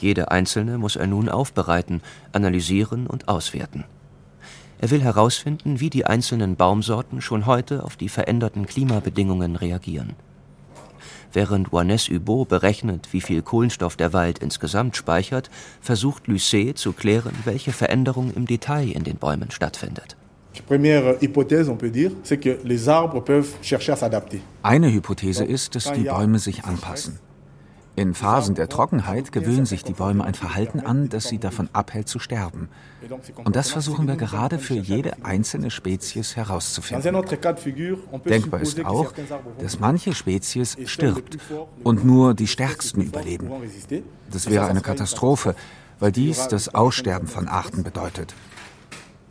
Jede 0.00 0.30
einzelne 0.30 0.78
muss 0.78 0.96
er 0.96 1.06
nun 1.06 1.28
aufbereiten, 1.28 2.00
analysieren 2.32 3.06
und 3.06 3.28
auswerten. 3.28 3.84
Er 4.78 4.90
will 4.90 5.02
herausfinden, 5.02 5.78
wie 5.78 5.90
die 5.90 6.06
einzelnen 6.06 6.56
Baumsorten 6.56 7.20
schon 7.20 7.44
heute 7.44 7.84
auf 7.84 7.96
die 7.96 8.08
veränderten 8.08 8.64
Klimabedingungen 8.64 9.56
reagieren. 9.56 10.14
Während 11.30 11.70
Wannes 11.70 12.08
Hubot 12.08 12.48
berechnet, 12.48 13.12
wie 13.12 13.20
viel 13.20 13.42
Kohlenstoff 13.42 13.96
der 13.96 14.14
Wald 14.14 14.38
insgesamt 14.38 14.96
speichert, 14.96 15.50
versucht 15.82 16.28
Lucet 16.28 16.78
zu 16.78 16.94
klären, 16.94 17.34
welche 17.44 17.72
Veränderung 17.74 18.32
im 18.32 18.46
Detail 18.46 18.90
in 18.90 19.04
den 19.04 19.18
Bäumen 19.18 19.50
stattfindet. 19.50 20.16
Eine 24.62 24.92
Hypothese 24.92 25.44
ist, 25.44 25.74
dass 25.74 25.92
die 25.92 26.04
Bäume 26.04 26.38
sich 26.38 26.64
anpassen. 26.64 27.18
In 27.98 28.14
Phasen 28.14 28.54
der 28.54 28.68
Trockenheit 28.68 29.32
gewöhnen 29.32 29.66
sich 29.66 29.82
die 29.82 29.92
Bäume 29.92 30.22
ein 30.22 30.34
Verhalten 30.34 30.78
an, 30.78 31.08
das 31.08 31.24
sie 31.24 31.38
davon 31.38 31.68
abhält 31.72 32.08
zu 32.08 32.20
sterben. 32.20 32.68
Und 33.42 33.56
das 33.56 33.70
versuchen 33.70 34.06
wir 34.06 34.14
gerade 34.14 34.60
für 34.60 34.74
jede 34.74 35.24
einzelne 35.24 35.68
Spezies 35.72 36.36
herauszufinden. 36.36 37.02
Denkbar 38.24 38.60
ist 38.60 38.84
auch, 38.84 39.12
dass 39.60 39.80
manche 39.80 40.14
Spezies 40.14 40.76
stirbt 40.84 41.38
und 41.82 42.04
nur 42.04 42.34
die 42.34 42.46
stärksten 42.46 43.00
überleben. 43.00 43.50
Das 44.30 44.48
wäre 44.48 44.66
eine 44.68 44.80
Katastrophe, 44.80 45.56
weil 45.98 46.12
dies 46.12 46.46
das 46.46 46.72
Aussterben 46.72 47.26
von 47.26 47.48
Arten 47.48 47.82
bedeutet. 47.82 48.32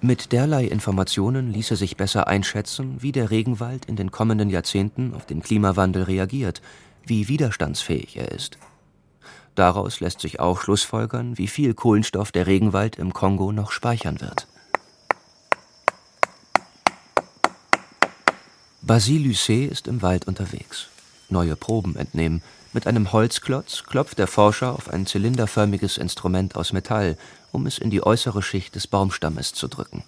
Mit 0.07 0.31
derlei 0.31 0.63
Informationen 0.63 1.51
ließe 1.51 1.75
sich 1.75 1.97
besser 1.97 2.27
einschätzen, 2.27 2.95
wie 3.01 3.11
der 3.11 3.29
Regenwald 3.29 3.83
in 3.87 3.97
den 3.97 4.09
kommenden 4.09 4.49
Jahrzehnten 4.49 5.13
auf 5.13 5.25
den 5.25 5.41
Klimawandel 5.41 6.03
reagiert, 6.03 6.61
wie 7.05 7.27
widerstandsfähig 7.27 8.15
er 8.15 8.31
ist. 8.31 8.57
Daraus 9.55 9.99
lässt 9.99 10.21
sich 10.21 10.39
auch 10.39 10.61
schlussfolgern, 10.61 11.37
wie 11.37 11.49
viel 11.49 11.73
Kohlenstoff 11.73 12.31
der 12.31 12.47
Regenwald 12.47 12.95
im 12.95 13.11
Kongo 13.11 13.51
noch 13.51 13.71
speichern 13.71 14.21
wird. 14.21 14.47
Basile 18.81 19.27
Lucet 19.27 19.69
ist 19.69 19.89
im 19.89 20.01
Wald 20.01 20.25
unterwegs. 20.25 20.87
Neue 21.27 21.57
Proben 21.57 21.97
entnehmen. 21.97 22.41
Mit 22.73 22.85
einem 22.85 23.11
Holzklotz 23.11 23.83
klopft 23.83 24.19
der 24.19 24.27
Forscher 24.27 24.73
auf 24.73 24.89
ein 24.89 25.05
zylinderförmiges 25.05 25.97
Instrument 25.97 26.55
aus 26.55 26.73
Metall, 26.73 27.17
um 27.51 27.65
es 27.65 27.77
in 27.77 27.89
die 27.89 28.05
äußere 28.05 28.43
Schicht 28.43 28.75
des 28.75 28.87
Baumstammes 28.87 29.53
zu 29.53 29.67
drücken. 29.67 30.03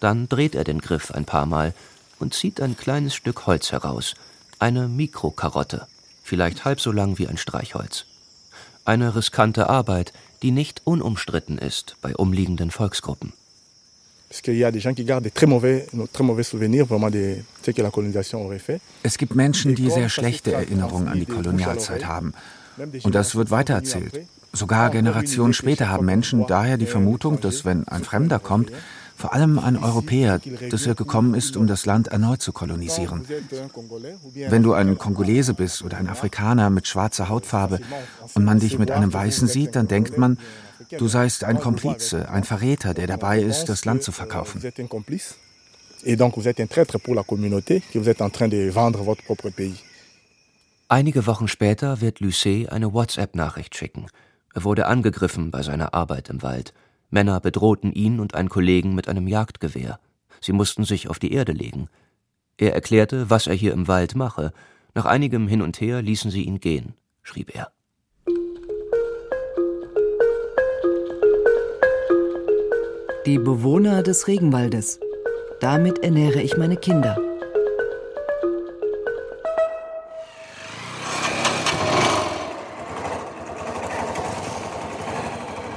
Dann 0.00 0.28
dreht 0.28 0.54
er 0.54 0.64
den 0.64 0.80
Griff 0.80 1.10
ein 1.10 1.24
paar 1.24 1.46
Mal 1.46 1.74
und 2.18 2.34
zieht 2.34 2.60
ein 2.60 2.76
kleines 2.76 3.14
Stück 3.14 3.46
Holz 3.46 3.72
heraus, 3.72 4.14
eine 4.58 4.86
Mikrokarotte, 4.88 5.86
vielleicht 6.22 6.64
halb 6.64 6.80
so 6.80 6.92
lang 6.92 7.18
wie 7.18 7.26
ein 7.26 7.38
Streichholz. 7.38 8.04
Eine 8.84 9.14
riskante 9.14 9.68
Arbeit, 9.68 10.12
die 10.42 10.50
nicht 10.50 10.82
unumstritten 10.84 11.58
ist 11.58 11.96
bei 12.00 12.14
umliegenden 12.14 12.70
Volksgruppen. 12.70 13.32
Es 14.30 14.42
gibt 19.18 19.34
Menschen, 19.34 19.74
die 19.74 19.90
sehr 19.90 20.08
schlechte 20.08 20.52
Erinnerungen 20.52 21.08
an 21.08 21.18
die 21.18 21.26
Kolonialzeit 21.26 22.06
haben. 22.06 22.32
Und 23.02 23.14
das 23.14 23.34
wird 23.34 23.50
weitererzählt. 23.50 24.26
Sogar 24.52 24.90
Generationen 24.90 25.52
später 25.52 25.88
haben 25.88 26.06
Menschen 26.06 26.46
daher 26.46 26.76
die 26.76 26.86
Vermutung, 26.86 27.40
dass 27.40 27.64
wenn 27.64 27.88
ein 27.88 28.04
Fremder 28.04 28.38
kommt, 28.38 28.70
vor 29.16 29.32
allem 29.32 29.58
ein 29.58 29.76
Europäer, 29.76 30.40
dass 30.70 30.86
er 30.86 30.94
gekommen 30.94 31.34
ist, 31.34 31.56
um 31.56 31.66
das 31.66 31.86
Land 31.86 32.08
erneut 32.08 32.40
zu 32.40 32.52
kolonisieren. 32.52 33.26
Wenn 34.48 34.62
du 34.62 34.74
ein 34.74 34.96
Kongolese 34.96 35.54
bist 35.54 35.82
oder 35.82 35.96
ein 35.96 36.08
Afrikaner 36.08 36.70
mit 36.70 36.86
schwarzer 36.86 37.28
Hautfarbe 37.28 37.80
und 38.34 38.44
man 38.44 38.60
dich 38.60 38.78
mit 38.78 38.92
einem 38.92 39.12
Weißen 39.12 39.48
sieht, 39.48 39.74
dann 39.74 39.88
denkt 39.88 40.18
man, 40.18 40.38
du 40.96 41.08
seist 41.08 41.44
ein 41.44 41.60
Komplize, 41.60 42.28
ein 42.28 42.44
Verräter, 42.44 42.94
der 42.94 43.06
dabei 43.06 43.40
ist, 43.40 43.66
das 43.66 43.84
Land 43.84 44.02
zu 44.02 44.12
verkaufen. 44.12 44.60
Einige 50.88 51.26
Wochen 51.26 51.48
später 51.48 52.00
wird 52.00 52.20
Lucet 52.20 52.70
eine 52.70 52.92
WhatsApp-Nachricht 52.94 53.76
schicken. 53.76 54.06
Er 54.54 54.64
wurde 54.64 54.86
angegriffen 54.86 55.50
bei 55.50 55.62
seiner 55.62 55.92
Arbeit 55.94 56.30
im 56.30 56.42
Wald. 56.42 56.72
Männer 57.10 57.40
bedrohten 57.40 57.92
ihn 57.92 58.20
und 58.20 58.34
einen 58.34 58.48
Kollegen 58.48 58.94
mit 58.94 59.08
einem 59.08 59.28
Jagdgewehr. 59.28 59.98
Sie 60.40 60.52
mussten 60.52 60.84
sich 60.84 61.08
auf 61.08 61.18
die 61.18 61.32
Erde 61.32 61.52
legen. 61.52 61.88
Er 62.56 62.74
erklärte, 62.74 63.30
was 63.30 63.46
er 63.46 63.54
hier 63.54 63.72
im 63.72 63.88
Wald 63.88 64.14
mache. 64.14 64.52
Nach 64.94 65.04
einigem 65.04 65.48
Hin 65.48 65.62
und 65.62 65.80
Her 65.80 66.02
ließen 66.02 66.30
sie 66.30 66.42
ihn 66.42 66.60
gehen, 66.60 66.94
schrieb 67.22 67.54
er. 67.54 67.70
die 73.28 73.38
Bewohner 73.38 74.02
des 74.02 74.26
Regenwaldes. 74.26 75.00
Damit 75.60 76.02
ernähre 76.02 76.40
ich 76.40 76.56
meine 76.56 76.78
Kinder. 76.78 77.18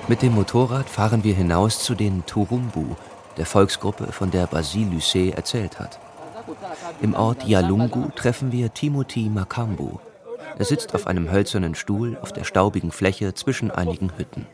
Mit 0.07 0.21
dem 0.21 0.33
Motorrad 0.33 0.87
fahren 0.87 1.25
wir 1.25 1.33
hinaus 1.33 1.83
zu 1.83 1.93
den 1.93 2.25
Turumbu, 2.25 2.95
der 3.35 3.45
Volksgruppe, 3.45 4.13
von 4.13 4.31
der 4.31 4.47
Basile 4.47 4.93
Lucet 4.93 5.35
erzählt 5.35 5.77
hat. 5.77 5.99
Im 7.01 7.13
Ort 7.15 7.45
Yalungu 7.45 8.11
treffen 8.15 8.53
wir 8.53 8.73
Timothy 8.73 9.29
Makambu. 9.29 9.99
Er 10.57 10.63
sitzt 10.63 10.95
auf 10.95 11.05
einem 11.05 11.29
hölzernen 11.29 11.75
Stuhl 11.75 12.17
auf 12.21 12.31
der 12.31 12.45
staubigen 12.45 12.93
Fläche 12.93 13.33
zwischen 13.33 13.71
einigen 13.71 14.13
Hütten. 14.17 14.47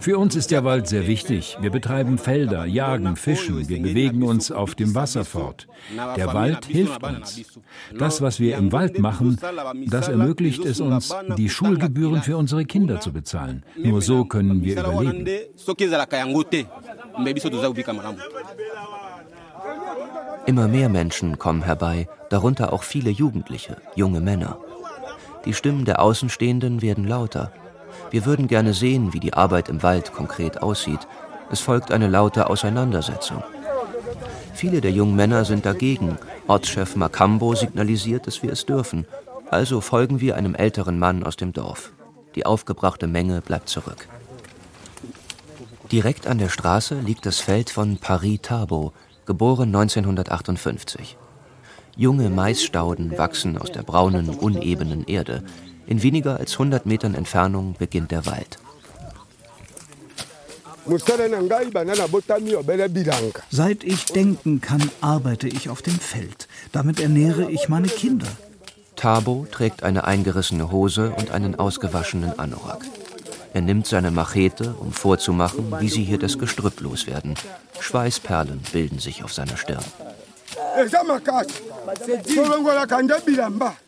Für 0.00 0.18
uns 0.18 0.36
ist 0.36 0.50
der 0.50 0.64
Wald 0.64 0.88
sehr 0.88 1.06
wichtig. 1.06 1.56
Wir 1.60 1.70
betreiben 1.70 2.18
Felder, 2.18 2.66
jagen, 2.66 3.16
fischen, 3.16 3.68
wir 3.68 3.80
bewegen 3.80 4.22
uns 4.22 4.50
auf 4.50 4.74
dem 4.74 4.94
Wasser 4.94 5.24
fort. 5.24 5.68
Der 6.16 6.34
Wald 6.34 6.66
hilft 6.66 7.02
uns. 7.02 7.60
Das, 7.96 8.20
was 8.20 8.40
wir 8.40 8.56
im 8.56 8.72
Wald 8.72 8.98
machen, 8.98 9.38
das 9.86 10.08
ermöglicht 10.08 10.64
es 10.64 10.80
uns, 10.80 11.14
die 11.38 11.48
Schulgebühren 11.48 12.22
für 12.22 12.36
unsere 12.36 12.64
Kinder 12.64 13.00
zu 13.00 13.12
bezahlen. 13.12 13.62
Nur 13.76 14.02
so 14.02 14.24
können 14.24 14.62
wir 14.64 14.80
überleben. 14.80 15.26
Immer 20.46 20.68
mehr 20.68 20.88
Menschen 20.88 21.38
kommen 21.38 21.62
herbei, 21.62 22.08
darunter 22.28 22.72
auch 22.72 22.82
viele 22.82 23.10
Jugendliche, 23.10 23.76
junge 23.94 24.20
Männer. 24.20 24.58
Die 25.44 25.54
Stimmen 25.54 25.84
der 25.84 26.00
Außenstehenden 26.00 26.82
werden 26.82 27.06
lauter. 27.06 27.52
Wir 28.10 28.24
würden 28.24 28.48
gerne 28.48 28.74
sehen, 28.74 29.12
wie 29.12 29.20
die 29.20 29.34
Arbeit 29.34 29.68
im 29.68 29.82
Wald 29.82 30.12
konkret 30.12 30.62
aussieht. 30.62 31.06
Es 31.50 31.60
folgt 31.60 31.92
eine 31.92 32.08
laute 32.08 32.48
Auseinandersetzung. 32.48 33.42
Viele 34.54 34.80
der 34.80 34.92
jungen 34.92 35.16
Männer 35.16 35.44
sind 35.44 35.66
dagegen. 35.66 36.16
Ortschef 36.46 36.96
Makambo 36.96 37.54
signalisiert, 37.54 38.26
dass 38.26 38.42
wir 38.42 38.52
es 38.52 38.66
dürfen. 38.66 39.06
Also 39.50 39.80
folgen 39.80 40.20
wir 40.20 40.36
einem 40.36 40.54
älteren 40.54 40.98
Mann 40.98 41.22
aus 41.24 41.36
dem 41.36 41.52
Dorf. 41.52 41.92
Die 42.34 42.46
aufgebrachte 42.46 43.06
Menge 43.06 43.40
bleibt 43.40 43.68
zurück. 43.68 44.08
Direkt 45.92 46.26
an 46.26 46.38
der 46.38 46.48
Straße 46.48 46.98
liegt 47.00 47.26
das 47.26 47.40
Feld 47.40 47.70
von 47.70 47.98
Paris 47.98 48.40
Tabo, 48.42 48.92
geboren 49.26 49.68
1958. 49.74 51.16
Junge 51.96 52.28
Maisstauden 52.28 53.16
wachsen 53.16 53.56
aus 53.56 53.70
der 53.70 53.82
braunen, 53.82 54.28
unebenen 54.30 55.04
Erde. 55.06 55.44
In 55.86 56.02
weniger 56.02 56.38
als 56.38 56.54
100 56.54 56.86
Metern 56.86 57.14
Entfernung 57.14 57.76
beginnt 57.78 58.10
der 58.10 58.26
Wald. 58.26 58.58
Seit 63.50 63.84
ich 63.84 64.04
denken 64.06 64.60
kann, 64.60 64.90
arbeite 65.00 65.48
ich 65.48 65.70
auf 65.70 65.82
dem 65.82 65.98
Feld. 65.98 66.48
Damit 66.72 67.00
ernähre 67.00 67.50
ich 67.50 67.68
meine 67.68 67.88
Kinder. 67.88 68.26
Tabo 68.96 69.46
trägt 69.50 69.82
eine 69.82 70.04
eingerissene 70.04 70.70
Hose 70.70 71.14
und 71.16 71.30
einen 71.30 71.54
ausgewaschenen 71.54 72.38
Anorak. 72.38 72.84
Er 73.54 73.60
nimmt 73.60 73.86
seine 73.86 74.10
Machete, 74.10 74.74
um 74.74 74.92
vorzumachen, 74.92 75.72
wie 75.78 75.88
sie 75.88 76.02
hier 76.02 76.18
das 76.18 76.38
Gestrüpp 76.38 76.80
loswerden. 76.80 77.34
Schweißperlen 77.78 78.60
bilden 78.72 78.98
sich 78.98 79.22
auf 79.22 79.32
seiner 79.32 79.56
Stirn. 79.56 79.84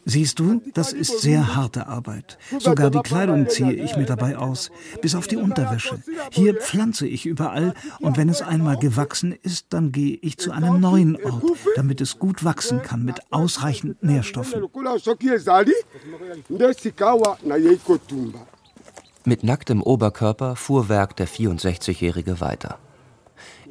Siehst 0.05 0.39
du, 0.39 0.63
das 0.75 0.93
ist 0.93 1.21
sehr 1.21 1.57
harte 1.57 1.87
Arbeit. 1.87 2.39
Sogar 2.59 2.91
die 2.91 3.01
Kleidung 3.01 3.49
ziehe 3.49 3.73
ich 3.73 3.97
mir 3.97 4.07
dabei 4.07 4.37
aus, 4.37 4.71
bis 5.03 5.15
auf 5.15 5.27
die 5.27 5.37
Unterwäsche. 5.37 6.01
Hier 6.31 6.55
pflanze 6.55 7.07
ich 7.07 7.27
überall 7.27 7.75
und 8.01 8.17
wenn 8.17 8.29
es 8.29 8.43
einmal 8.43 8.77
gewachsen 8.77 9.37
ist, 9.43 9.67
dann 9.71 9.93
gehe 9.93 10.19
ich 10.23 10.39
zu 10.39 10.53
einem 10.53 10.81
neuen 10.81 11.17
Ort, 11.25 11.45
damit 11.75 12.01
es 12.01 12.19
gut 12.19 12.45
wachsen 12.45 12.83
kann 12.83 13.05
mit 13.05 13.21
ausreichend 13.31 14.03
Nährstoffen. 14.03 14.63
Mit 19.25 19.43
nacktem 19.43 19.83
Oberkörper 19.83 20.55
fuhr 20.55 20.89
Werk 20.89 21.17
der 21.17 21.27
64-Jährige 21.27 22.41
weiter. 22.41 22.79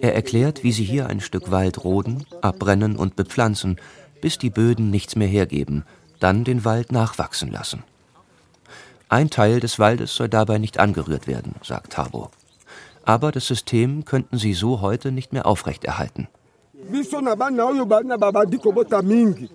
Er 0.01 0.13
erklärt, 0.15 0.63
wie 0.63 0.71
sie 0.71 0.84
hier 0.84 1.08
ein 1.08 1.21
Stück 1.21 1.51
Wald 1.51 1.84
roden, 1.84 2.25
abbrennen 2.41 2.95
und 2.95 3.15
bepflanzen, 3.15 3.77
bis 4.21 4.38
die 4.38 4.49
Böden 4.49 4.89
nichts 4.89 5.15
mehr 5.15 5.27
hergeben, 5.27 5.86
dann 6.19 6.43
den 6.43 6.65
Wald 6.65 6.91
nachwachsen 6.91 7.51
lassen. 7.51 7.84
Ein 9.10 9.29
Teil 9.29 9.60
des 9.60 9.77
Waldes 9.79 10.15
soll 10.15 10.29
dabei 10.29 10.58
nicht 10.58 10.79
angerührt 10.79 11.27
werden, 11.27 11.55
sagt 11.63 11.93
Tabo. 11.93 12.31
Aber 13.03 13.31
das 13.31 13.45
System 13.45 14.03
könnten 14.03 14.38
sie 14.38 14.53
so 14.53 14.81
heute 14.81 15.12
nicht 15.12 15.31
mehr 15.31 15.45
aufrechterhalten. 15.45 16.27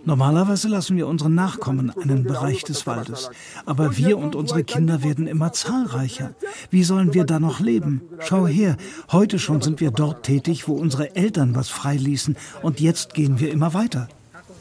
Normalerweise 0.05 0.69
lassen 0.69 0.97
wir 0.97 1.07
unseren 1.07 1.35
Nachkommen 1.35 1.93
einen 2.01 2.25
Bereich 2.25 2.65
des 2.65 2.87
Waldes. 2.87 3.31
Aber 3.67 3.97
wir 3.97 4.19
und 4.19 4.35
unsere 4.35 4.65
Kinder 4.65 5.03
werden 5.03 5.27
immer 5.27 5.53
zahlreicher. 5.53 6.35
Wie 6.71 6.85
sollen 6.85 7.15
wir 7.15 7.25
da 7.25 7.41
noch 7.41 7.61
leben? 7.61 8.03
Schau 8.21 8.47
her, 8.47 8.77
heute 9.13 9.39
schon 9.39 9.61
sind 9.61 9.81
wir 9.81 9.91
dort 9.91 10.25
tätig, 10.25 10.69
wo 10.69 10.75
unsere 10.75 11.15
Eltern 11.17 11.55
was 11.55 11.69
freiließen. 11.69 12.37
Und 12.63 12.81
jetzt 12.81 13.15
gehen 13.15 13.41
wir 13.41 13.51
immer 13.51 13.75
weiter. 13.75 14.09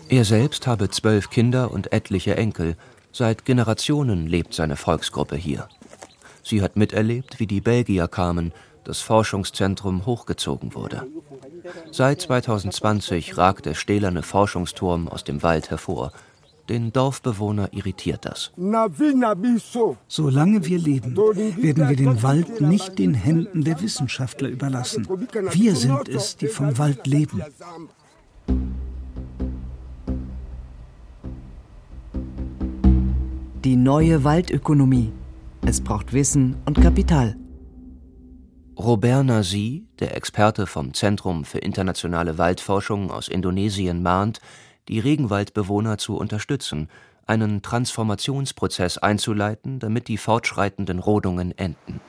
Er 0.09 0.25
selbst 0.25 0.67
habe 0.67 0.89
zwölf 0.89 1.29
Kinder 1.29 1.71
und 1.71 1.93
etliche 1.93 2.35
Enkel. 2.35 2.75
Seit 3.11 3.45
Generationen 3.45 4.27
lebt 4.27 4.53
seine 4.53 4.75
Volksgruppe 4.75 5.35
hier. 5.35 5.67
Sie 6.43 6.61
hat 6.61 6.77
miterlebt, 6.77 7.39
wie 7.39 7.47
die 7.47 7.61
Belgier 7.61 8.07
kamen, 8.07 8.53
das 8.89 9.01
Forschungszentrum 9.01 10.07
hochgezogen 10.07 10.73
wurde. 10.73 11.05
Seit 11.91 12.21
2020 12.21 13.37
ragt 13.37 13.67
der 13.67 13.75
stählerne 13.75 14.23
Forschungsturm 14.23 15.07
aus 15.07 15.23
dem 15.23 15.43
Wald 15.43 15.69
hervor. 15.69 16.11
Den 16.69 16.91
Dorfbewohner 16.91 17.69
irritiert 17.71 18.25
das. 18.25 18.51
Solange 20.07 20.65
wir 20.65 20.79
leben, 20.79 21.15
werden 21.15 21.89
wir 21.89 21.95
den 21.95 22.23
Wald 22.23 22.61
nicht 22.61 22.97
den 22.97 23.13
Händen 23.13 23.63
der 23.63 23.79
Wissenschaftler 23.79 24.49
überlassen. 24.49 25.07
Wir 25.51 25.75
sind 25.75 26.09
es, 26.09 26.35
die 26.37 26.47
vom 26.47 26.75
Wald 26.79 27.05
leben. 27.05 27.43
Die 33.63 33.75
neue 33.75 34.23
Waldökonomie. 34.23 35.11
Es 35.61 35.79
braucht 35.79 36.11
Wissen 36.13 36.55
und 36.65 36.81
Kapital. 36.81 37.38
Robert 38.79 39.25
Nasi, 39.25 39.83
der 39.99 40.15
Experte 40.15 40.65
vom 40.65 40.93
Zentrum 40.93 41.43
für 41.43 41.57
internationale 41.57 42.37
Waldforschung 42.37 43.11
aus 43.11 43.27
Indonesien, 43.27 44.01
mahnt, 44.01 44.39
die 44.87 44.99
Regenwaldbewohner 44.99 45.97
zu 45.97 46.15
unterstützen, 46.15 46.87
einen 47.25 47.61
Transformationsprozess 47.61 48.97
einzuleiten, 48.97 49.79
damit 49.79 50.07
die 50.07 50.17
fortschreitenden 50.17 50.99
Rodungen 50.99 51.55
enden 51.57 51.99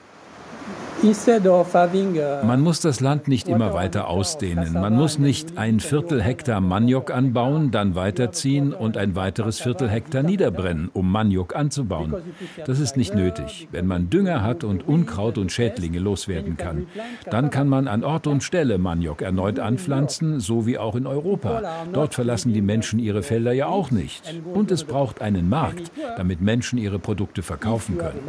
man 2.45 2.61
muss 2.61 2.81
das 2.81 3.01
Land 3.01 3.27
nicht 3.27 3.49
immer 3.49 3.73
weiter 3.73 4.09
ausdehnen. 4.09 4.75
Man 4.75 4.95
muss 4.97 5.19
nicht 5.19 5.57
ein 5.57 5.81
Viertel 5.81 6.23
Hektar 6.23 6.61
Maniok 6.61 7.11
anbauen, 7.11 7.71
dann 7.71 7.95
weiterziehen 7.95 8.75
und 8.75 8.99
ein 8.99 9.17
weiteres 9.17 9.61
Viertel 9.61 9.89
Hektar 9.89 10.23
niederbrennen, 10.23 10.91
um 10.93 11.11
Maniok 11.11 11.57
anzubauen. 11.57 12.17
Das 12.67 12.81
ist 12.81 12.99
nicht 12.99 13.15
nötig. 13.15 13.67
Wenn 13.71 13.87
man 13.87 14.11
Dünger 14.11 14.43
hat 14.43 14.63
und 14.63 14.87
Unkraut 14.87 15.39
und 15.39 15.51
Schädlinge 15.51 16.01
loswerden 16.01 16.59
kann, 16.59 16.87
dann 17.31 17.49
kann 17.49 17.69
man 17.69 17.89
an 17.89 18.05
Ort 18.05 18.27
und 18.27 18.43
Stelle 18.43 18.77
Maniok 18.77 19.23
erneut 19.23 19.59
anpflanzen, 19.59 20.39
so 20.39 20.67
wie 20.67 20.77
auch 20.77 20.97
in 20.97 21.07
Europa. 21.07 21.63
Dort 21.95 22.15
verlassen 22.15 22.53
die 22.53 22.63
Menschen 22.63 22.99
ihre 22.99 23.23
Felder 23.23 23.53
ja 23.53 23.69
auch 23.69 23.91
nicht. 23.91 24.23
Und 24.53 24.71
es 24.71 24.85
braucht 24.85 25.23
einen 25.23 25.49
Markt, 25.49 25.91
damit 26.19 26.43
Menschen 26.43 26.79
ihre 26.79 26.99
Produkte 26.99 27.43
verkaufen 27.43 27.97
können. 27.97 28.21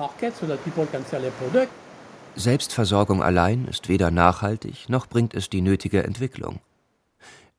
Selbstversorgung 2.35 3.21
allein 3.21 3.67
ist 3.67 3.89
weder 3.89 4.09
nachhaltig 4.09 4.89
noch 4.89 5.07
bringt 5.07 5.33
es 5.33 5.49
die 5.49 5.61
nötige 5.61 6.03
Entwicklung. 6.03 6.59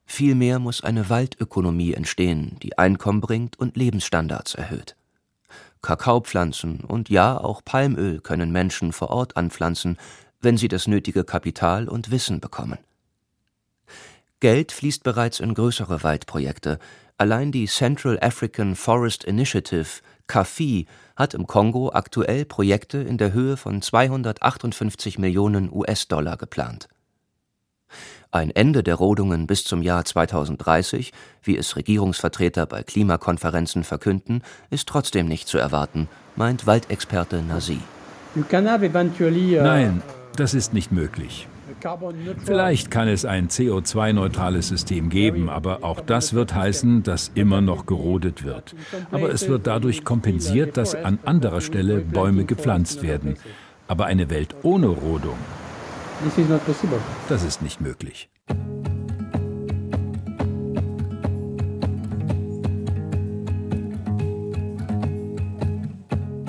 Vielmehr 0.06 0.58
muss 0.58 0.82
eine 0.82 1.08
Waldökonomie 1.08 1.94
entstehen, 1.94 2.56
die 2.62 2.78
Einkommen 2.78 3.20
bringt 3.20 3.58
und 3.58 3.76
Lebensstandards 3.76 4.54
erhöht. 4.54 4.96
Kakaopflanzen 5.82 6.80
und 6.80 7.08
ja 7.10 7.38
auch 7.38 7.62
Palmöl 7.64 8.20
können 8.20 8.52
Menschen 8.52 8.92
vor 8.92 9.10
Ort 9.10 9.36
anpflanzen, 9.36 9.98
wenn 10.40 10.56
sie 10.56 10.68
das 10.68 10.86
nötige 10.86 11.24
Kapital 11.24 11.88
und 11.88 12.10
Wissen 12.10 12.40
bekommen. 12.40 12.78
Geld 14.40 14.72
fließt 14.72 15.04
bereits 15.04 15.38
in 15.38 15.54
größere 15.54 16.02
Waldprojekte. 16.02 16.78
Allein 17.16 17.52
die 17.52 17.66
Central 17.66 18.18
African 18.20 18.74
Forest 18.74 19.24
Initiative, 19.24 20.02
CAFI, 20.26 20.86
hat 21.16 21.34
im 21.34 21.46
Kongo 21.46 21.92
aktuell 21.92 22.44
Projekte 22.44 22.98
in 22.98 23.18
der 23.18 23.32
Höhe 23.32 23.56
von 23.56 23.82
258 23.82 25.18
Millionen 25.18 25.72
US-Dollar 25.72 26.36
geplant. 26.36 26.88
Ein 28.30 28.50
Ende 28.50 28.82
der 28.82 28.94
Rodungen 28.94 29.46
bis 29.46 29.64
zum 29.64 29.82
Jahr 29.82 30.04
2030, 30.04 31.12
wie 31.42 31.58
es 31.58 31.76
Regierungsvertreter 31.76 32.64
bei 32.64 32.82
Klimakonferenzen 32.82 33.84
verkünden, 33.84 34.42
ist 34.70 34.88
trotzdem 34.88 35.28
nicht 35.28 35.48
zu 35.48 35.58
erwarten, 35.58 36.08
meint 36.34 36.66
Waldexperte 36.66 37.42
Nasi. 37.42 37.80
Nein, 39.62 40.02
das 40.36 40.54
ist 40.54 40.72
nicht 40.72 40.92
möglich. 40.92 41.46
Vielleicht 42.44 42.90
kann 42.90 43.08
es 43.08 43.24
ein 43.24 43.48
CO2-neutrales 43.48 44.68
System 44.68 45.08
geben, 45.08 45.48
aber 45.48 45.84
auch 45.84 46.00
das 46.00 46.34
wird 46.34 46.54
heißen, 46.54 47.02
dass 47.02 47.30
immer 47.34 47.60
noch 47.60 47.86
gerodet 47.86 48.44
wird. 48.44 48.74
Aber 49.10 49.30
es 49.30 49.48
wird 49.48 49.66
dadurch 49.66 50.04
kompensiert, 50.04 50.76
dass 50.76 50.94
an 50.94 51.18
anderer 51.24 51.60
Stelle 51.60 52.00
Bäume 52.00 52.44
gepflanzt 52.44 53.02
werden. 53.02 53.36
Aber 53.88 54.06
eine 54.06 54.30
Welt 54.30 54.54
ohne 54.62 54.88
Rodung, 54.88 55.36
das 57.28 57.44
ist 57.44 57.62
nicht 57.62 57.80
möglich. 57.80 58.28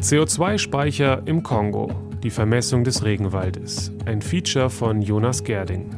CO2-Speicher 0.04 1.21
im 1.26 1.43
Kongo. 1.43 1.89
Die 2.23 2.29
Vermessung 2.29 2.86
des 2.86 3.03
Regenwaldes. 3.03 3.91
Ein 4.05 4.21
Feature 4.21 4.69
von 4.69 5.01
Jonas 5.01 5.43
Gerding. 5.43 5.89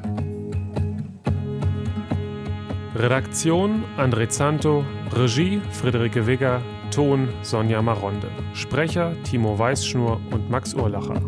Redaktion 2.96 3.84
André 3.96 4.28
Zanto, 4.30 4.84
Regie 5.12 5.62
Friederike 5.70 6.26
Wigger, 6.26 6.64
Ton 6.90 7.30
Sonja 7.44 7.80
Maronde, 7.84 8.28
Sprecher 8.56 9.14
Timo 9.24 9.60
Weißschnur 9.60 10.20
und 10.32 10.50
Max 10.50 10.74
Urlacher. 10.74 11.22